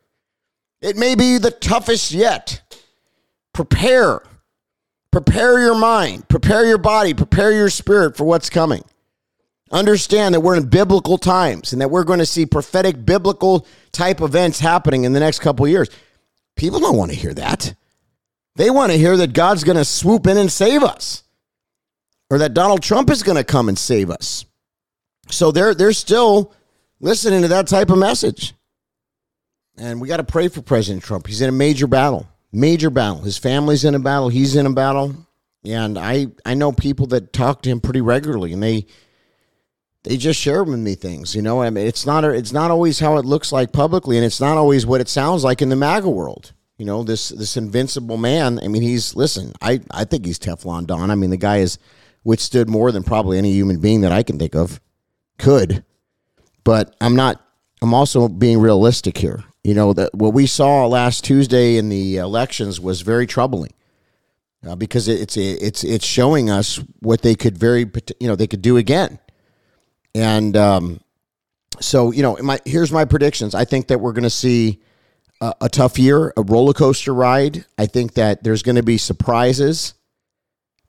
[0.81, 2.61] it may be the toughest yet.
[3.53, 4.21] Prepare,
[5.09, 8.83] prepare your mind, prepare your body, prepare your spirit for what's coming.
[9.71, 14.19] Understand that we're in biblical times and that we're going to see prophetic biblical type
[14.19, 15.89] events happening in the next couple years.
[16.55, 17.73] People don't want to hear that.
[18.55, 21.23] They want to hear that God's going to swoop in and save us
[22.29, 24.45] or that Donald Trump is going to come and save us.
[25.29, 26.53] So they're they're still
[26.99, 28.53] listening to that type of message.
[29.77, 31.27] And we got to pray for President Trump.
[31.27, 33.21] He's in a major battle, major battle.
[33.21, 34.29] His family's in a battle.
[34.29, 35.15] He's in a battle.
[35.63, 38.87] And I, I know people that talk to him pretty regularly, and they
[40.03, 41.35] they just share with me things.
[41.35, 44.25] You know, I mean, it's not it's not always how it looks like publicly, and
[44.25, 46.53] it's not always what it sounds like in the MAGA world.
[46.77, 48.59] You know, this this invincible man.
[48.63, 49.53] I mean, he's listen.
[49.61, 51.11] I I think he's Teflon Don.
[51.11, 51.77] I mean, the guy has
[52.23, 54.79] withstood more than probably any human being that I can think of
[55.37, 55.83] could.
[56.63, 57.45] But I'm not.
[57.81, 59.43] I'm also being realistic here.
[59.63, 63.73] You know that what we saw last Tuesday in the elections was very troubling.
[64.63, 68.61] Uh, because it's it's it's showing us what they could very you know they could
[68.61, 69.17] do again
[70.13, 71.01] and um,
[71.79, 73.55] so, you know, my here's my predictions.
[73.55, 74.81] I think that we're going to see
[75.39, 77.65] a, a, tough year, a roller coaster ride.
[77.77, 79.93] I think that there's going to be surprises,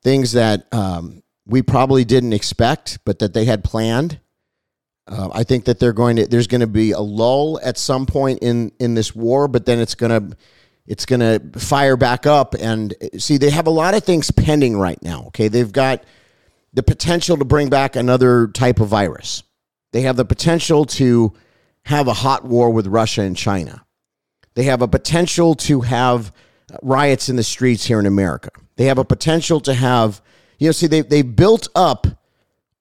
[0.02, 4.20] things that um, we probably didn't expect, but that they had planned.
[5.06, 6.26] Uh, I think that they're going to.
[6.26, 9.78] There's going to be a lull at some point in in this war, but then
[9.78, 10.36] it's going to
[10.86, 12.54] it's going to fire back up.
[12.54, 15.24] And see, they have a lot of things pending right now.
[15.28, 16.04] Okay, they've got
[16.72, 19.42] the potential to bring back another type of virus.
[19.92, 21.32] They have the potential to
[21.84, 23.84] have a hot war with Russia and China.
[24.54, 26.32] They have a potential to have
[26.82, 28.50] riots in the streets here in America.
[28.76, 30.22] They have a potential to have,
[30.58, 32.06] you know, see, they, they built up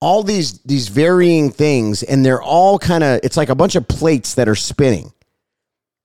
[0.00, 3.86] all these these varying things and they're all kind of it's like a bunch of
[3.86, 5.12] plates that are spinning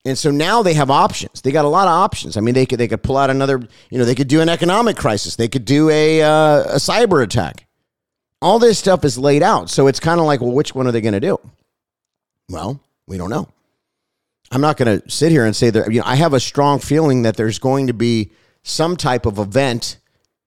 [0.05, 2.67] and so now they have options they got a lot of options i mean they
[2.67, 5.47] could they could pull out another you know they could do an economic crisis they
[5.47, 7.66] could do a uh, a cyber attack
[8.41, 9.69] all this stuff is laid out.
[9.69, 11.39] So it's kind of like, well, which one are they going to do?
[12.49, 13.49] Well, we don't know.
[14.51, 15.91] I'm not going to sit here and say that.
[15.91, 18.31] You know, I have a strong feeling that there's going to be
[18.63, 19.97] some type of event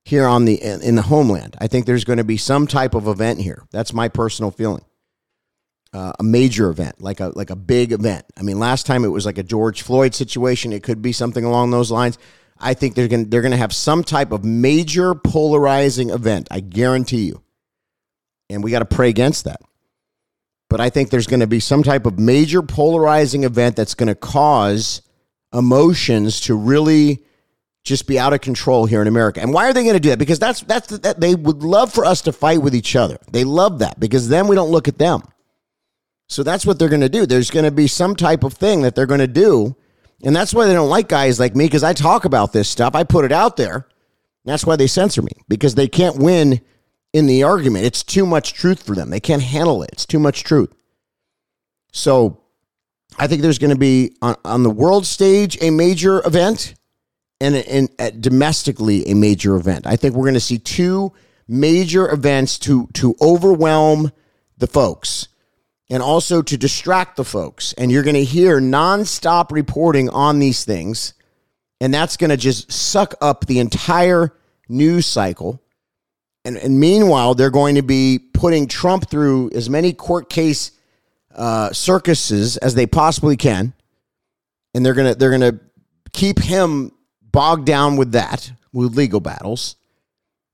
[0.04, 1.56] here on the in the homeland.
[1.60, 3.64] I think there's going to be some type of event here.
[3.70, 4.84] That's my personal feeling.
[5.92, 8.24] Uh, a major event, like a like a big event.
[8.38, 10.72] I mean, last time it was like a George Floyd situation.
[10.72, 12.16] It could be something along those lines.
[12.58, 16.48] I think they're going they're going to have some type of major polarizing event.
[16.50, 17.42] I guarantee you
[18.50, 19.60] and we got to pray against that.
[20.68, 24.08] But I think there's going to be some type of major polarizing event that's going
[24.08, 25.02] to cause
[25.52, 27.24] emotions to really
[27.82, 29.40] just be out of control here in America.
[29.40, 30.18] And why are they going to do that?
[30.18, 33.18] Because that's that's that they would love for us to fight with each other.
[33.32, 35.22] They love that because then we don't look at them.
[36.28, 37.26] So that's what they're going to do.
[37.26, 39.74] There's going to be some type of thing that they're going to do.
[40.22, 42.94] And that's why they don't like guys like me because I talk about this stuff.
[42.94, 43.88] I put it out there.
[44.44, 46.60] That's why they censor me because they can't win
[47.12, 47.84] in the argument.
[47.84, 49.10] It's too much truth for them.
[49.10, 49.90] They can't handle it.
[49.92, 50.72] It's too much truth.
[51.92, 52.40] So
[53.18, 56.74] I think there's going to be on, on the world stage a major event
[57.40, 59.86] and, and domestically a major event.
[59.86, 61.12] I think we're going to see two
[61.48, 64.12] major events to to overwhelm
[64.58, 65.28] the folks
[65.90, 67.72] and also to distract the folks.
[67.72, 71.14] And you're going to hear nonstop reporting on these things.
[71.80, 74.32] And that's going to just suck up the entire
[74.68, 75.60] news cycle
[76.44, 80.72] and, and meanwhile, they're going to be putting Trump through as many court case
[81.34, 83.72] uh, circuses as they possibly can,
[84.74, 85.60] and they're gonna they're gonna
[86.12, 89.76] keep him bogged down with that with legal battles.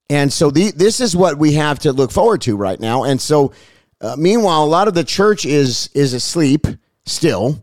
[0.08, 3.04] And so the, this is what we have to look forward to right now.
[3.04, 3.52] And so,
[4.00, 6.66] uh, meanwhile, a lot of the church is is asleep
[7.04, 7.62] still.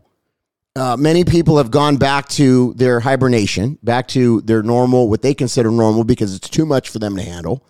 [0.76, 5.32] Uh, many people have gone back to their hibernation, back to their normal, what they
[5.32, 7.64] consider normal, because it's too much for them to handle.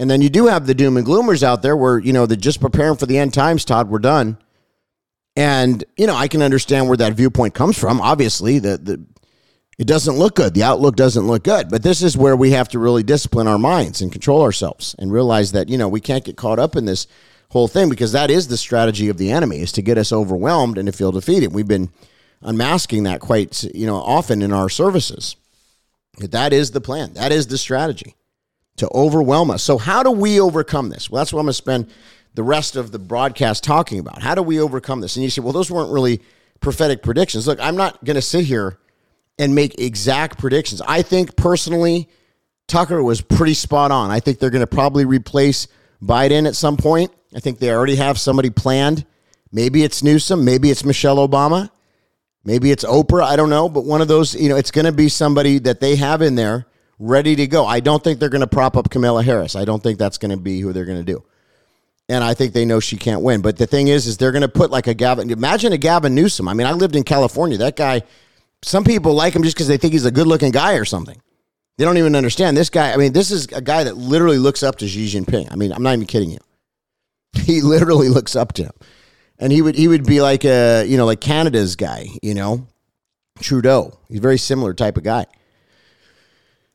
[0.00, 2.36] And then you do have the doom and gloomers out there where, you know, they're
[2.36, 4.38] just preparing for the end times, Todd, we're done.
[5.34, 8.00] And, you know, I can understand where that viewpoint comes from.
[8.00, 9.04] Obviously, the, the
[9.78, 10.54] it doesn't look good.
[10.54, 11.68] The outlook doesn't look good.
[11.68, 15.12] But this is where we have to really discipline our minds and control ourselves and
[15.12, 17.06] realize that, you know, we can't get caught up in this
[17.50, 20.78] whole thing because that is the strategy of the enemy is to get us overwhelmed
[20.78, 21.52] and to feel defeated.
[21.52, 21.90] We've been
[22.42, 25.36] unmasking that quite, you know, often in our services.
[26.18, 27.14] That is the plan.
[27.14, 28.16] That is the strategy
[28.78, 29.62] to overwhelm us.
[29.62, 31.10] So, how do we overcome this?
[31.10, 31.90] Well, that's what I'm going to spend
[32.34, 34.22] the rest of the broadcast talking about.
[34.22, 35.16] How do we overcome this?
[35.16, 36.20] And you say, well, those weren't really
[36.60, 37.46] prophetic predictions.
[37.46, 38.78] Look, I'm not going to sit here
[39.38, 40.80] and make exact predictions.
[40.82, 42.08] I think personally,
[42.66, 44.10] Tucker was pretty spot on.
[44.10, 45.68] I think they're going to probably replace
[46.02, 47.12] Biden at some point.
[47.34, 49.04] I think they already have somebody planned.
[49.50, 51.70] Maybe it's Newsom, maybe it's Michelle Obama,
[52.44, 53.24] maybe it's Oprah.
[53.24, 55.80] I don't know, but one of those, you know, it's going to be somebody that
[55.80, 56.66] they have in there
[56.98, 57.66] ready to go.
[57.66, 59.56] I don't think they're going to prop up Kamala Harris.
[59.56, 61.24] I don't think that's going to be who they're going to do.
[62.08, 63.42] And I think they know she can't win.
[63.42, 65.30] But the thing is, is they're going to put like a Gavin.
[65.30, 66.48] Imagine a Gavin Newsom.
[66.48, 67.58] I mean, I lived in California.
[67.58, 68.02] That guy.
[68.62, 71.20] Some people like him just because they think he's a good-looking guy or something.
[71.76, 72.92] They don't even understand this guy.
[72.92, 75.46] I mean, this is a guy that literally looks up to Xi Jinping.
[75.52, 76.38] I mean, I'm not even kidding you.
[77.44, 78.72] He literally looks up to him,
[79.38, 82.66] and he would he would be like a you know like Canada's guy, you know,
[83.38, 83.96] Trudeau.
[84.08, 85.26] He's a very similar type of guy.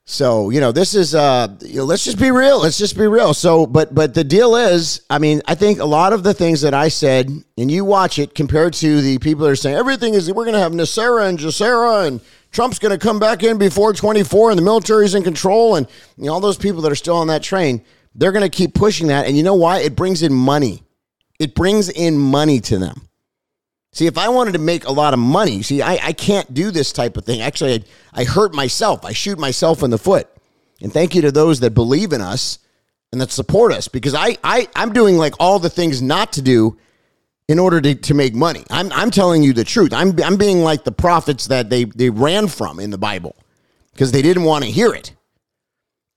[0.05, 2.61] So, you know, this is uh you know, let's just be real.
[2.61, 3.33] Let's just be real.
[3.33, 6.61] So, but but the deal is, I mean, I think a lot of the things
[6.61, 10.13] that I said, and you watch it compared to the people that are saying everything
[10.13, 14.51] is we're gonna have NESARA and GESARA and Trump's gonna come back in before 24
[14.51, 15.87] and the military's in control and
[16.17, 17.81] you know, all those people that are still on that train,
[18.13, 19.25] they're gonna keep pushing that.
[19.25, 19.79] And you know why?
[19.79, 20.83] It brings in money.
[21.39, 23.07] It brings in money to them.
[23.93, 26.71] See, if I wanted to make a lot of money, see, I, I can't do
[26.71, 27.41] this type of thing.
[27.41, 29.06] Actually, I, I hurt myself.
[29.06, 30.27] I shoot myself in the foot.
[30.82, 32.58] And thank you to those that believe in us
[33.12, 36.41] and that support us because I, I, I'm doing like all the things not to
[36.41, 36.77] do
[37.47, 38.65] in order to, to make money.
[38.71, 39.93] I'm, I'm telling you the truth.
[39.93, 43.36] I'm, I'm being like the prophets that they, they ran from in the Bible
[43.93, 45.13] because they didn't want to hear it.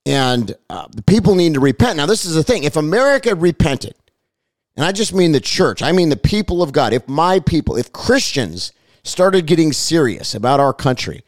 [0.07, 1.97] And uh, the people need to repent.
[1.97, 3.93] Now, this is the thing if America repented,
[4.77, 6.93] and I just mean the church, I mean the people of God.
[6.93, 8.71] If my people, if Christians
[9.03, 11.23] started getting serious about our country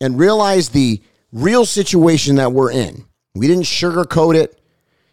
[0.00, 1.00] and realized the
[1.32, 4.60] real situation that we're in, we didn't sugarcoat it.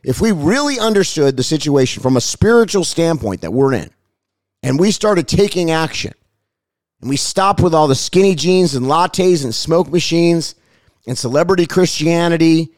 [0.03, 3.91] If we really understood the situation from a spiritual standpoint that we're in,
[4.63, 6.13] and we started taking action,
[7.01, 10.55] and we stopped with all the skinny jeans and lattes and smoke machines
[11.05, 12.74] and celebrity Christianity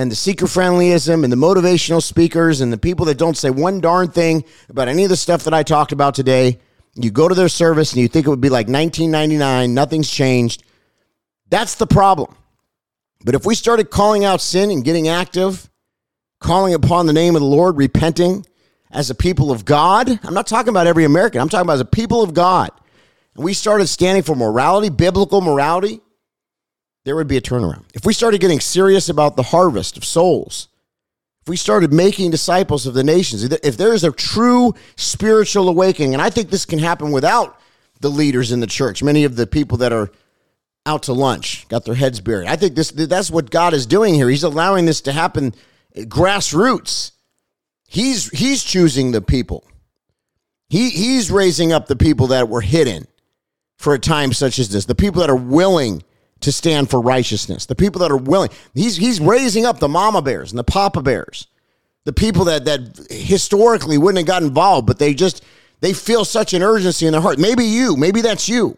[0.00, 3.82] and the seeker friendlyism and the motivational speakers and the people that don't say one
[3.82, 6.58] darn thing about any of the stuff that I talked about today.
[6.94, 10.64] You go to their service and you think it would be like 1999, nothing's changed.
[11.50, 12.34] That's the problem.
[13.26, 15.68] But if we started calling out sin and getting active,
[16.38, 18.46] calling upon the name of the Lord, repenting
[18.90, 21.80] as a people of God, I'm not talking about every American, I'm talking about as
[21.80, 22.70] a people of God.
[23.34, 26.00] And we started standing for morality, biblical morality,
[27.04, 27.84] there would be a turnaround.
[27.94, 30.68] If we started getting serious about the harvest of souls,
[31.42, 36.12] if we started making disciples of the nations, if there is a true spiritual awakening,
[36.12, 37.58] and I think this can happen without
[38.00, 40.10] the leaders in the church, many of the people that are
[40.86, 42.48] out to lunch, got their heads buried.
[42.48, 44.28] I think this that's what God is doing here.
[44.28, 45.54] He's allowing this to happen
[45.96, 47.12] grassroots.
[47.86, 49.66] He's he's choosing the people.
[50.68, 53.06] He he's raising up the people that were hidden
[53.76, 54.84] for a time such as this.
[54.84, 56.02] The people that are willing
[56.40, 57.66] to stand for righteousness.
[57.66, 58.50] The people that are willing.
[58.74, 61.46] He's he's raising up the mama bears and the papa bears.
[62.04, 65.44] The people that that historically wouldn't have got involved, but they just
[65.80, 67.38] they feel such an urgency in their heart.
[67.38, 68.76] Maybe you, maybe that's you.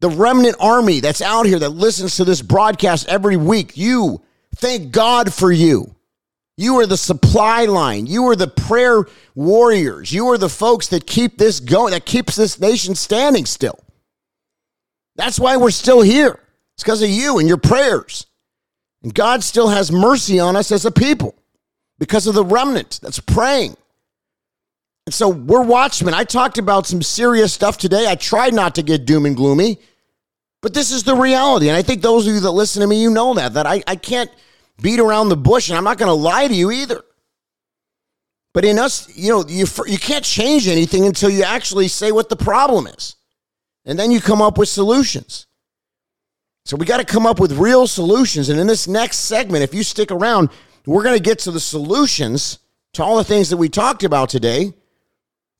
[0.00, 3.76] The remnant army that's out here that listens to this broadcast every week.
[3.76, 4.20] You,
[4.56, 5.94] thank God for you.
[6.56, 8.06] You are the supply line.
[8.06, 10.12] You are the prayer warriors.
[10.12, 13.78] You are the folks that keep this going, that keeps this nation standing still.
[15.16, 16.38] That's why we're still here.
[16.76, 18.26] It's because of you and your prayers.
[19.02, 21.34] And God still has mercy on us as a people
[21.98, 23.76] because of the remnant that's praying.
[25.06, 26.14] And so we're watchmen.
[26.14, 28.08] I talked about some serious stuff today.
[28.08, 29.78] I tried not to get doom and gloomy,
[30.62, 31.68] but this is the reality.
[31.68, 33.82] And I think those of you that listen to me, you know that, that I,
[33.86, 34.30] I can't
[34.80, 37.02] beat around the bush and I'm not going to lie to you either.
[38.54, 42.28] But in us, you know, you, you can't change anything until you actually say what
[42.28, 43.16] the problem is.
[43.84, 45.46] And then you come up with solutions.
[46.64, 48.48] So we got to come up with real solutions.
[48.48, 50.48] And in this next segment, if you stick around,
[50.86, 52.58] we're going to get to the solutions
[52.94, 54.72] to all the things that we talked about today,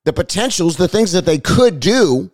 [0.03, 2.31] the potentials, the things that they could do.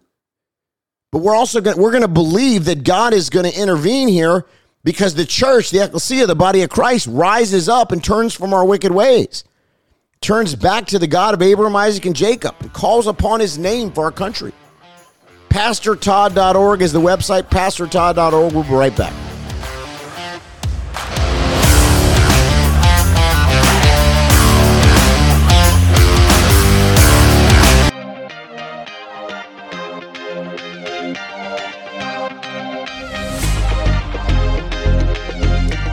[1.12, 4.46] But we're also going we're going to believe that God is going to intervene here
[4.84, 8.66] because the church, the ecclesia, the body of Christ rises up and turns from our
[8.66, 9.44] wicked ways.
[10.22, 13.92] Turns back to the God of Abraham, Isaac, and Jacob and calls upon his name
[13.92, 14.54] for our country.
[15.52, 17.44] PastorTodd.org is the website.
[17.44, 18.54] PastorTodd.org.
[18.54, 19.14] We'll be right back.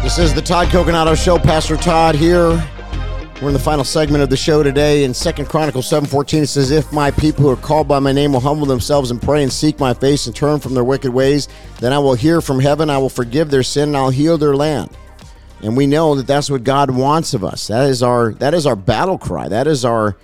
[0.05, 1.37] This is the Todd Coconato Show.
[1.37, 2.65] Pastor Todd here.
[3.41, 5.05] We're in the final segment of the show today.
[5.05, 8.33] In Second Chronicles 7.14, it says, If my people who are called by my name
[8.33, 11.47] will humble themselves and pray and seek my face and turn from their wicked ways,
[11.79, 14.57] then I will hear from heaven, I will forgive their sin, and I'll heal their
[14.57, 14.91] land.
[15.63, 17.69] And we know that that's what God wants of us.
[17.69, 19.49] That is our that is our battle cry.
[19.49, 20.17] That is our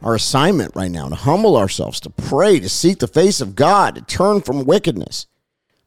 [0.00, 3.96] our assignment right now to humble ourselves, to pray, to seek the face of God,
[3.96, 5.26] to turn from wickedness.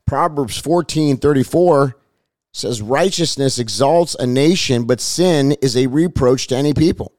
[0.06, 1.96] Proverbs 14 34
[2.56, 7.12] says righteousness exalts a nation, but sin is a reproach to any people.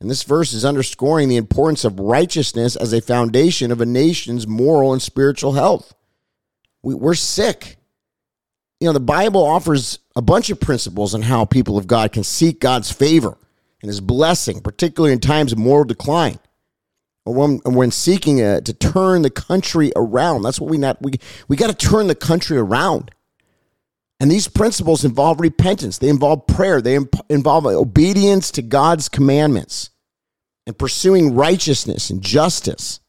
[0.00, 4.46] And this verse is underscoring the importance of righteousness as a foundation of a nation's
[4.46, 5.92] moral and spiritual health.
[6.82, 7.76] We, we're sick.
[8.80, 12.24] You know, the Bible offers a bunch of principles on how people of God can
[12.24, 13.36] seek God's favor
[13.82, 16.38] and his blessing, particularly in times of moral decline.
[17.24, 20.42] when, when seeking uh, to turn the country around.
[20.42, 23.10] That's what we not we we got to turn the country around.
[24.20, 25.98] And these principles involve repentance.
[25.98, 26.80] They involve prayer.
[26.80, 29.90] They imp- involve obedience to God's commandments
[30.66, 33.00] and pursuing righteousness and justice.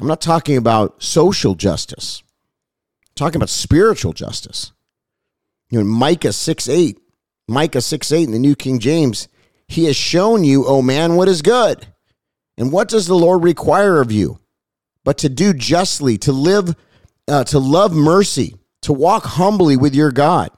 [0.00, 2.22] I'm not talking about social justice.
[3.02, 4.72] I'm talking about spiritual justice.
[5.70, 6.98] You know, Micah 6 8,
[7.46, 9.28] Micah 6 8 in the New King James,
[9.66, 11.86] he has shown you, O man, what is good.
[12.56, 14.38] And what does the Lord require of you?
[15.04, 16.74] But to do justly, to live,
[17.28, 20.50] uh, to love mercy, to walk humbly with your God.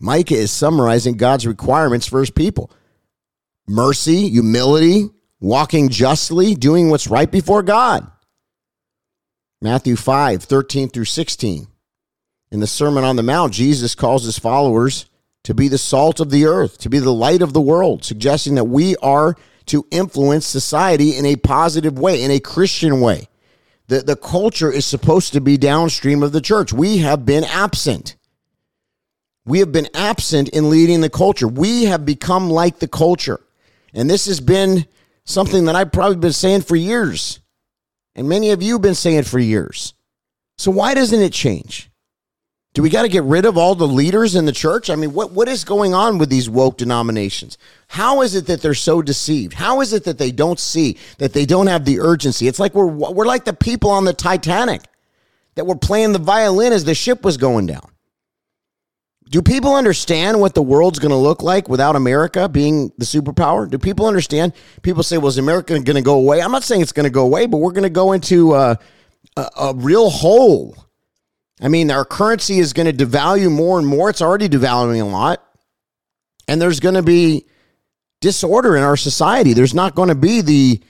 [0.00, 2.70] Micah is summarizing God's requirements for his people
[3.66, 5.10] mercy, humility,
[5.40, 8.10] walking justly, doing what's right before God.
[9.60, 11.66] Matthew 5 13 through 16.
[12.50, 15.06] In the Sermon on the Mount, Jesus calls his followers
[15.44, 18.54] to be the salt of the earth, to be the light of the world, suggesting
[18.54, 23.28] that we are to influence society in a positive way, in a Christian way.
[23.88, 26.72] The, the culture is supposed to be downstream of the church.
[26.72, 28.16] We have been absent.
[29.46, 31.48] We have been absent in leading the culture.
[31.48, 33.40] We have become like the culture.
[33.94, 34.86] And this has been
[35.24, 37.40] something that I've probably been saying for years.
[38.14, 39.94] And many of you have been saying for years.
[40.58, 41.87] So why doesn't it change?
[42.74, 44.88] Do we got to get rid of all the leaders in the church?
[44.88, 47.58] I mean, what, what is going on with these woke denominations?
[47.88, 49.54] How is it that they're so deceived?
[49.54, 52.46] How is it that they don't see, that they don't have the urgency?
[52.46, 54.82] It's like we're, we're like the people on the Titanic
[55.54, 57.90] that were playing the violin as the ship was going down.
[59.30, 63.68] Do people understand what the world's going to look like without America being the superpower?
[63.68, 64.54] Do people understand?
[64.82, 66.40] People say, well, is America going to go away?
[66.40, 68.76] I'm not saying it's going to go away, but we're going to go into uh,
[69.36, 70.76] a, a real hole.
[71.60, 74.10] I mean, our currency is going to devalue more and more.
[74.10, 75.44] It's already devaluing a lot.
[76.46, 77.46] And there's going to be
[78.20, 79.52] disorder in our society.
[79.52, 80.80] There's not going to be the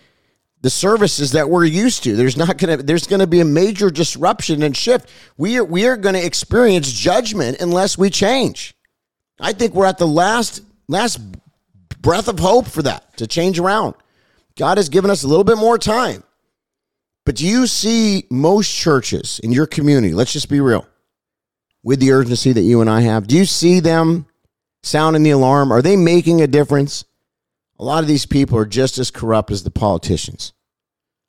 [0.61, 2.17] the services that we're used to.
[2.17, 5.09] There's not going to there's going to be a major disruption and shift.
[5.37, 8.75] We are we are going to experience judgment unless we change.
[9.41, 11.21] I think we're at the last last
[12.03, 13.95] breath of hope for that to change around.
[14.57, 16.25] God has given us a little bit more time.
[17.29, 20.87] But do you see most churches in your community, let's just be real,
[21.83, 23.27] with the urgency that you and I have?
[23.27, 24.25] Do you see them
[24.83, 25.71] sounding the alarm?
[25.71, 27.05] Are they making a difference?
[27.79, 30.55] A lot of these people are just as corrupt as the politicians.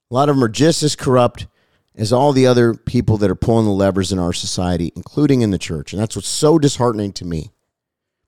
[0.10, 1.48] A lot of them are just as corrupt
[1.94, 5.52] as all the other people that are pulling the levers in our society, including in
[5.52, 5.92] the church.
[5.92, 7.52] And that's what's so disheartening to me.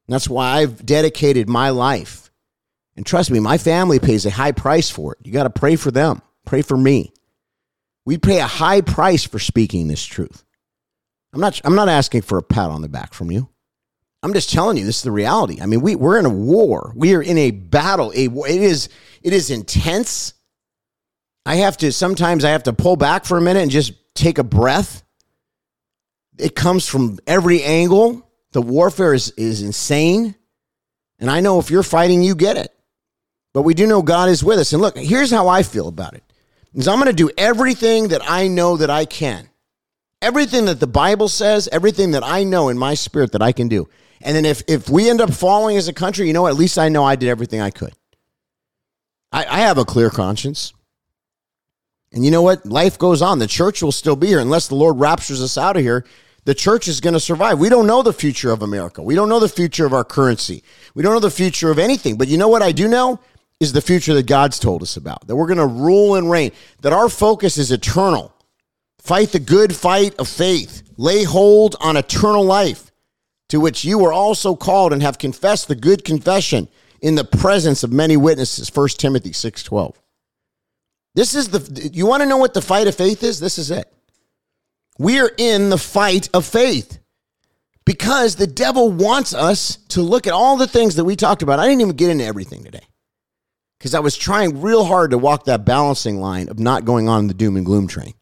[0.08, 2.32] And that's why I've dedicated my life.
[2.98, 5.20] And trust me, my family pays a high price for it.
[5.26, 7.14] You got to pray for them, pray for me.
[8.06, 10.44] We pay a high price for speaking this truth.
[11.34, 13.50] I'm not, I'm not asking for a pat on the back from you.
[14.24, 15.62] I'm just telling you, this is the reality.
[15.62, 16.94] I mean, we, we're in a war.
[16.96, 18.12] We are in a battle.
[18.16, 18.90] A, it, is,
[19.24, 20.34] it is intense.
[21.46, 24.38] I have to, sometimes I have to pull back for a minute and just take
[24.38, 25.04] a breath.
[26.38, 28.30] It comes from every angle.
[28.52, 30.36] The warfare is, is insane.
[31.20, 32.72] And I know if you're fighting, you get it.
[33.54, 34.72] But we do know God is with us.
[34.74, 36.24] And look, here's how I feel about it.
[36.74, 39.50] Is I'm going to do everything that I know that I can.
[40.22, 43.68] Everything that the Bible says, everything that I know in my spirit that I can
[43.68, 43.90] do.
[44.22, 46.78] And then if, if we end up falling as a country, you know, at least
[46.78, 47.94] I know I did everything I could.
[49.32, 50.74] I, I have a clear conscience.
[52.14, 52.66] And you know what?
[52.66, 53.40] Life goes on.
[53.40, 56.06] The church will still be here unless the Lord raptures us out of here.
[56.44, 57.60] The church is going to survive.
[57.60, 59.02] We don't know the future of America.
[59.02, 60.64] We don't know the future of our currency.
[60.96, 62.18] We don't know the future of anything.
[62.18, 63.20] But you know what I do know?
[63.62, 65.28] Is the future that God's told us about.
[65.28, 66.52] That we're going to rule and reign.
[66.82, 68.34] That our focus is eternal.
[69.00, 70.82] Fight the good fight of faith.
[70.98, 72.92] Lay hold on eternal life
[73.52, 76.70] to which you were also called and have confessed the good confession
[77.02, 79.96] in the presence of many witnesses 1 timothy 6.12
[81.16, 83.70] this is the you want to know what the fight of faith is this is
[83.70, 83.92] it
[84.98, 87.00] we are in the fight of faith
[87.84, 91.60] because the devil wants us to look at all the things that we talked about
[91.60, 92.88] i didn't even get into everything today
[93.82, 97.28] because i was trying real hard to walk that balancing line of not going on
[97.28, 98.14] the doom and gloom train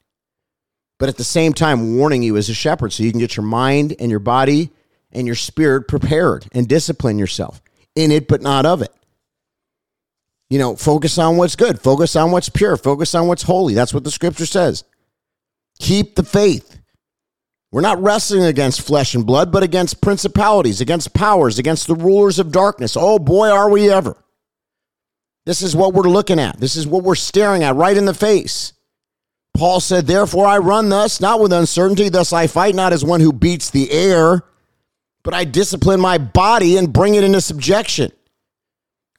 [0.97, 3.45] but at the same time warning you as a shepherd so you can get your
[3.45, 4.71] mind and your body
[5.11, 7.61] and your spirit prepared and discipline yourself
[7.95, 8.93] in it, but not of it.
[10.49, 13.73] You know, focus on what's good, focus on what's pure, focus on what's holy.
[13.73, 14.83] That's what the scripture says.
[15.79, 16.79] Keep the faith.
[17.71, 22.39] We're not wrestling against flesh and blood, but against principalities, against powers, against the rulers
[22.39, 22.97] of darkness.
[22.99, 24.17] Oh boy, are we ever.
[25.49, 26.59] This is what we're looking at.
[26.59, 28.73] This is what we're staring at right in the face.
[29.55, 33.19] Paul said, Therefore I run thus, not with uncertainty, thus I fight not as one
[33.19, 34.43] who beats the air
[35.23, 38.11] but I discipline my body and bring it into subjection.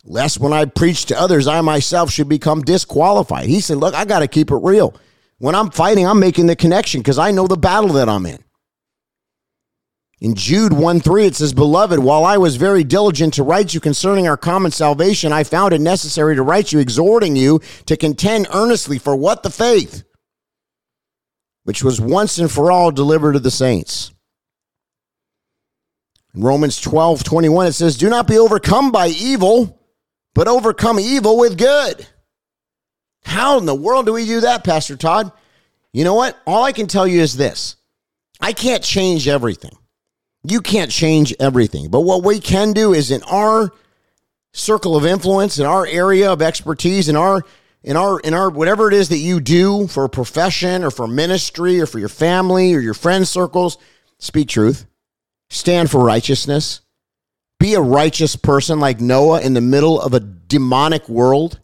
[0.04, 3.46] lest when I preach to others, I myself should become disqualified.
[3.46, 4.94] He said, Look, I got to keep it real.
[5.38, 8.42] When I'm fighting, I'm making the connection because I know the battle that I'm in.
[10.20, 13.80] In Jude 1 3, it says, Beloved, while I was very diligent to write you
[13.80, 18.46] concerning our common salvation, I found it necessary to write you, exhorting you to contend
[18.52, 20.02] earnestly for what the faith,
[21.64, 24.12] which was once and for all delivered to the saints.
[26.34, 29.80] In Romans 12 21, it says, Do not be overcome by evil,
[30.34, 32.06] but overcome evil with good.
[33.24, 35.32] How in the world do we do that, Pastor Todd?
[35.94, 36.38] You know what?
[36.46, 37.76] All I can tell you is this
[38.38, 39.76] I can't change everything.
[40.42, 41.90] You can't change everything.
[41.90, 43.70] But what we can do is in our
[44.52, 47.44] circle of influence, in our area of expertise, in our
[47.82, 51.06] in our in our whatever it is that you do for a profession or for
[51.06, 53.78] ministry or for your family or your friend circles,
[54.18, 54.86] speak truth.
[55.50, 56.80] Stand for righteousness.
[57.58, 61.60] Be a righteous person like Noah in the middle of a demonic world.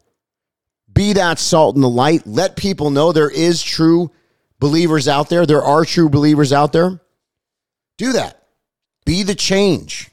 [0.92, 2.26] Be that salt in the light.
[2.26, 4.10] Let people know there is true
[4.58, 5.46] believers out there.
[5.46, 7.00] There are true believers out there.
[7.96, 8.45] Do that.
[9.06, 10.10] Be the change.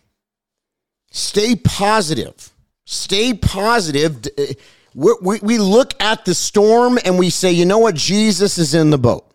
[1.12, 2.52] Stay positive.
[2.86, 4.26] Stay positive.
[4.38, 4.54] Eh,
[4.96, 7.96] we, we look at the storm and we say, you know what?
[7.96, 9.30] Jesus is in the boat.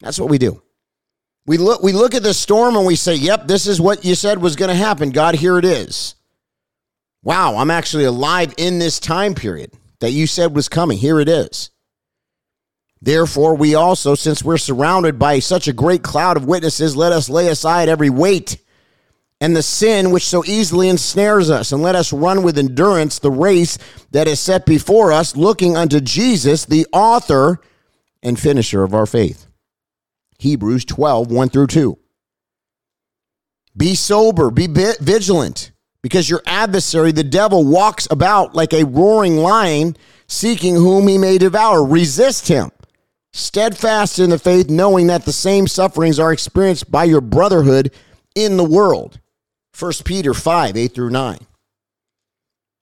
[0.00, 0.62] That's what we do.
[1.46, 4.14] We look, we look at the storm and we say, yep, this is what you
[4.14, 5.10] said was going to happen.
[5.10, 6.14] God, here it is.
[7.22, 10.98] Wow, I'm actually alive in this time period that you said was coming.
[10.98, 11.70] Here it is.
[13.02, 17.30] Therefore, we also, since we're surrounded by such a great cloud of witnesses, let us
[17.30, 18.58] lay aside every weight
[19.40, 23.30] and the sin which so easily ensnares us, and let us run with endurance the
[23.30, 23.78] race
[24.10, 27.58] that is set before us, looking unto Jesus, the author
[28.22, 29.46] and finisher of our faith.
[30.38, 31.98] Hebrews 12, 1 through 2.
[33.76, 35.70] Be sober, be vigilant,
[36.02, 39.96] because your adversary, the devil, walks about like a roaring lion,
[40.26, 41.82] seeking whom he may devour.
[41.82, 42.70] Resist him
[43.32, 47.92] steadfast in the faith, knowing that the same sufferings are experienced by your brotherhood
[48.34, 49.20] in the world.
[49.78, 51.38] 1 Peter 5 8 through 9.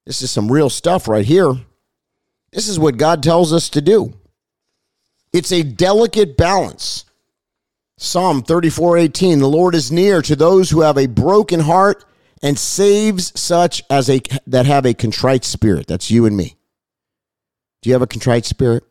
[0.06, 1.54] This is some real stuff right here.
[2.52, 4.14] This is what God tells us to do.
[5.32, 7.04] It's a delicate balance.
[7.98, 12.04] Psalm 34 18 The Lord is near to those who have a broken heart
[12.42, 15.86] and saves such as a that have a contrite spirit.
[15.86, 16.56] That's you and me.
[17.82, 18.84] Do you have a contrite spirit?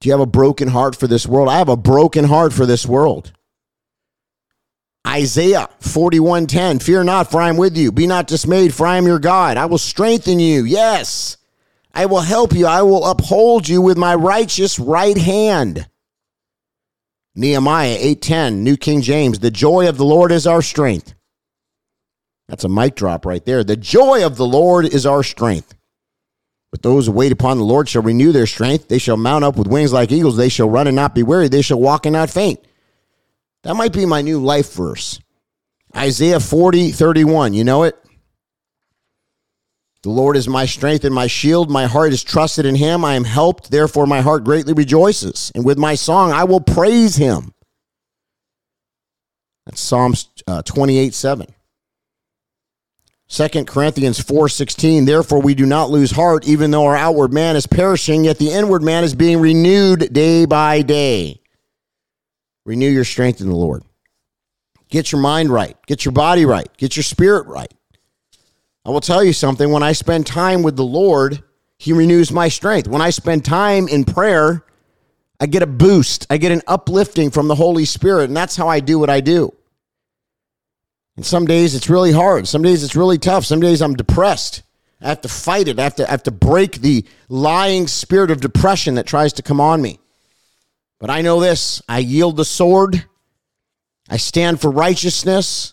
[0.00, 1.48] Do you have a broken heart for this world?
[1.48, 3.32] I have a broken heart for this world.
[5.06, 7.92] Isaiah 41:10 Fear not for I am with you.
[7.92, 9.56] Be not dismayed for I am your God.
[9.56, 10.64] I will strengthen you.
[10.64, 11.36] Yes.
[11.94, 12.66] I will help you.
[12.66, 15.88] I will uphold you with my righteous right hand.
[17.34, 21.14] Nehemiah 8:10 New King James The joy of the Lord is our strength.
[22.48, 23.64] That's a mic drop right there.
[23.64, 25.75] The joy of the Lord is our strength
[26.70, 28.88] but those who wait upon the Lord shall renew their strength.
[28.88, 30.36] They shall mount up with wings like eagles.
[30.36, 31.48] They shall run and not be weary.
[31.48, 32.60] They shall walk and not faint.
[33.62, 35.20] That might be my new life verse.
[35.96, 37.54] Isaiah 40, 31.
[37.54, 37.96] You know it?
[40.02, 41.68] The Lord is my strength and my shield.
[41.70, 43.04] My heart is trusted in him.
[43.04, 43.70] I am helped.
[43.72, 45.50] Therefore, my heart greatly rejoices.
[45.54, 47.52] And with my song, I will praise him.
[49.64, 51.46] That's Psalms uh, 28, 7.
[53.28, 57.66] 2 Corinthians 4:16 Therefore we do not lose heart even though our outward man is
[57.66, 61.40] perishing yet the inward man is being renewed day by day.
[62.64, 63.82] Renew your strength in the Lord.
[64.90, 67.72] Get your mind right, get your body right, get your spirit right.
[68.84, 71.42] I will tell you something when I spend time with the Lord,
[71.78, 72.86] he renews my strength.
[72.86, 74.64] When I spend time in prayer,
[75.40, 76.28] I get a boost.
[76.30, 79.20] I get an uplifting from the Holy Spirit and that's how I do what I
[79.20, 79.52] do.
[81.16, 82.46] And some days it's really hard.
[82.46, 83.44] Some days it's really tough.
[83.44, 84.62] Some days I'm depressed.
[85.00, 85.78] I have to fight it.
[85.78, 89.42] I have to, I have to break the lying spirit of depression that tries to
[89.42, 89.98] come on me.
[90.98, 93.04] But I know this I yield the sword.
[94.08, 95.72] I stand for righteousness.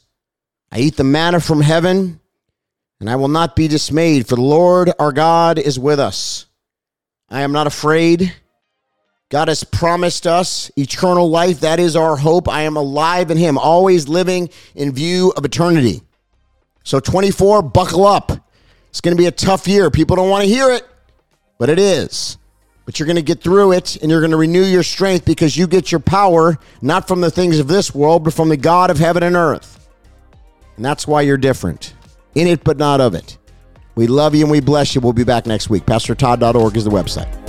[0.72, 2.20] I eat the manna from heaven.
[3.00, 6.46] And I will not be dismayed, for the Lord our God is with us.
[7.30, 8.34] I am not afraid.
[9.30, 11.61] God has promised us eternal life.
[11.61, 12.47] That is our hope.
[12.47, 16.01] I am alive in Him, always living in view of eternity.
[16.84, 18.32] So, 24, buckle up.
[18.89, 19.89] It's going to be a tough year.
[19.89, 20.86] People don't want to hear it,
[21.57, 22.38] but it is.
[22.86, 25.55] But you're going to get through it and you're going to renew your strength because
[25.55, 28.91] you get your power not from the things of this world, but from the God
[28.91, 29.89] of heaven and earth.
[30.76, 31.93] And that's why you're different.
[32.36, 33.38] In it, but not of it.
[33.95, 35.01] We love you and we bless you.
[35.01, 35.86] We'll be back next week.
[35.86, 37.43] PastorTodd.org is the website.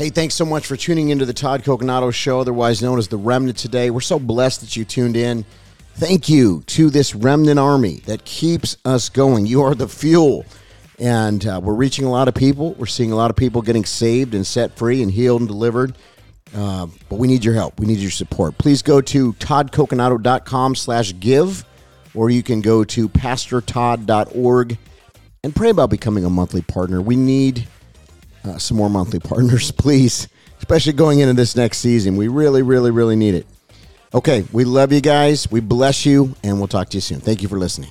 [0.00, 3.18] Hey, thanks so much for tuning into the Todd Coconato Show, otherwise known as The
[3.18, 3.90] Remnant today.
[3.90, 5.44] We're so blessed that you tuned in.
[5.96, 9.44] Thank you to this remnant army that keeps us going.
[9.44, 10.46] You are the fuel.
[10.98, 12.72] And uh, we're reaching a lot of people.
[12.78, 15.94] We're seeing a lot of people getting saved and set free and healed and delivered.
[16.56, 17.78] Uh, but we need your help.
[17.78, 18.56] We need your support.
[18.56, 21.66] Please go to toddcoconato.com slash give,
[22.14, 24.78] or you can go to pastortodd.org
[25.44, 27.02] and pray about becoming a monthly partner.
[27.02, 27.68] We need
[28.44, 30.28] uh, some more monthly partners, please,
[30.58, 32.16] especially going into this next season.
[32.16, 33.46] We really, really, really need it.
[34.12, 35.50] Okay, we love you guys.
[35.50, 37.20] We bless you, and we'll talk to you soon.
[37.20, 37.90] Thank you for listening.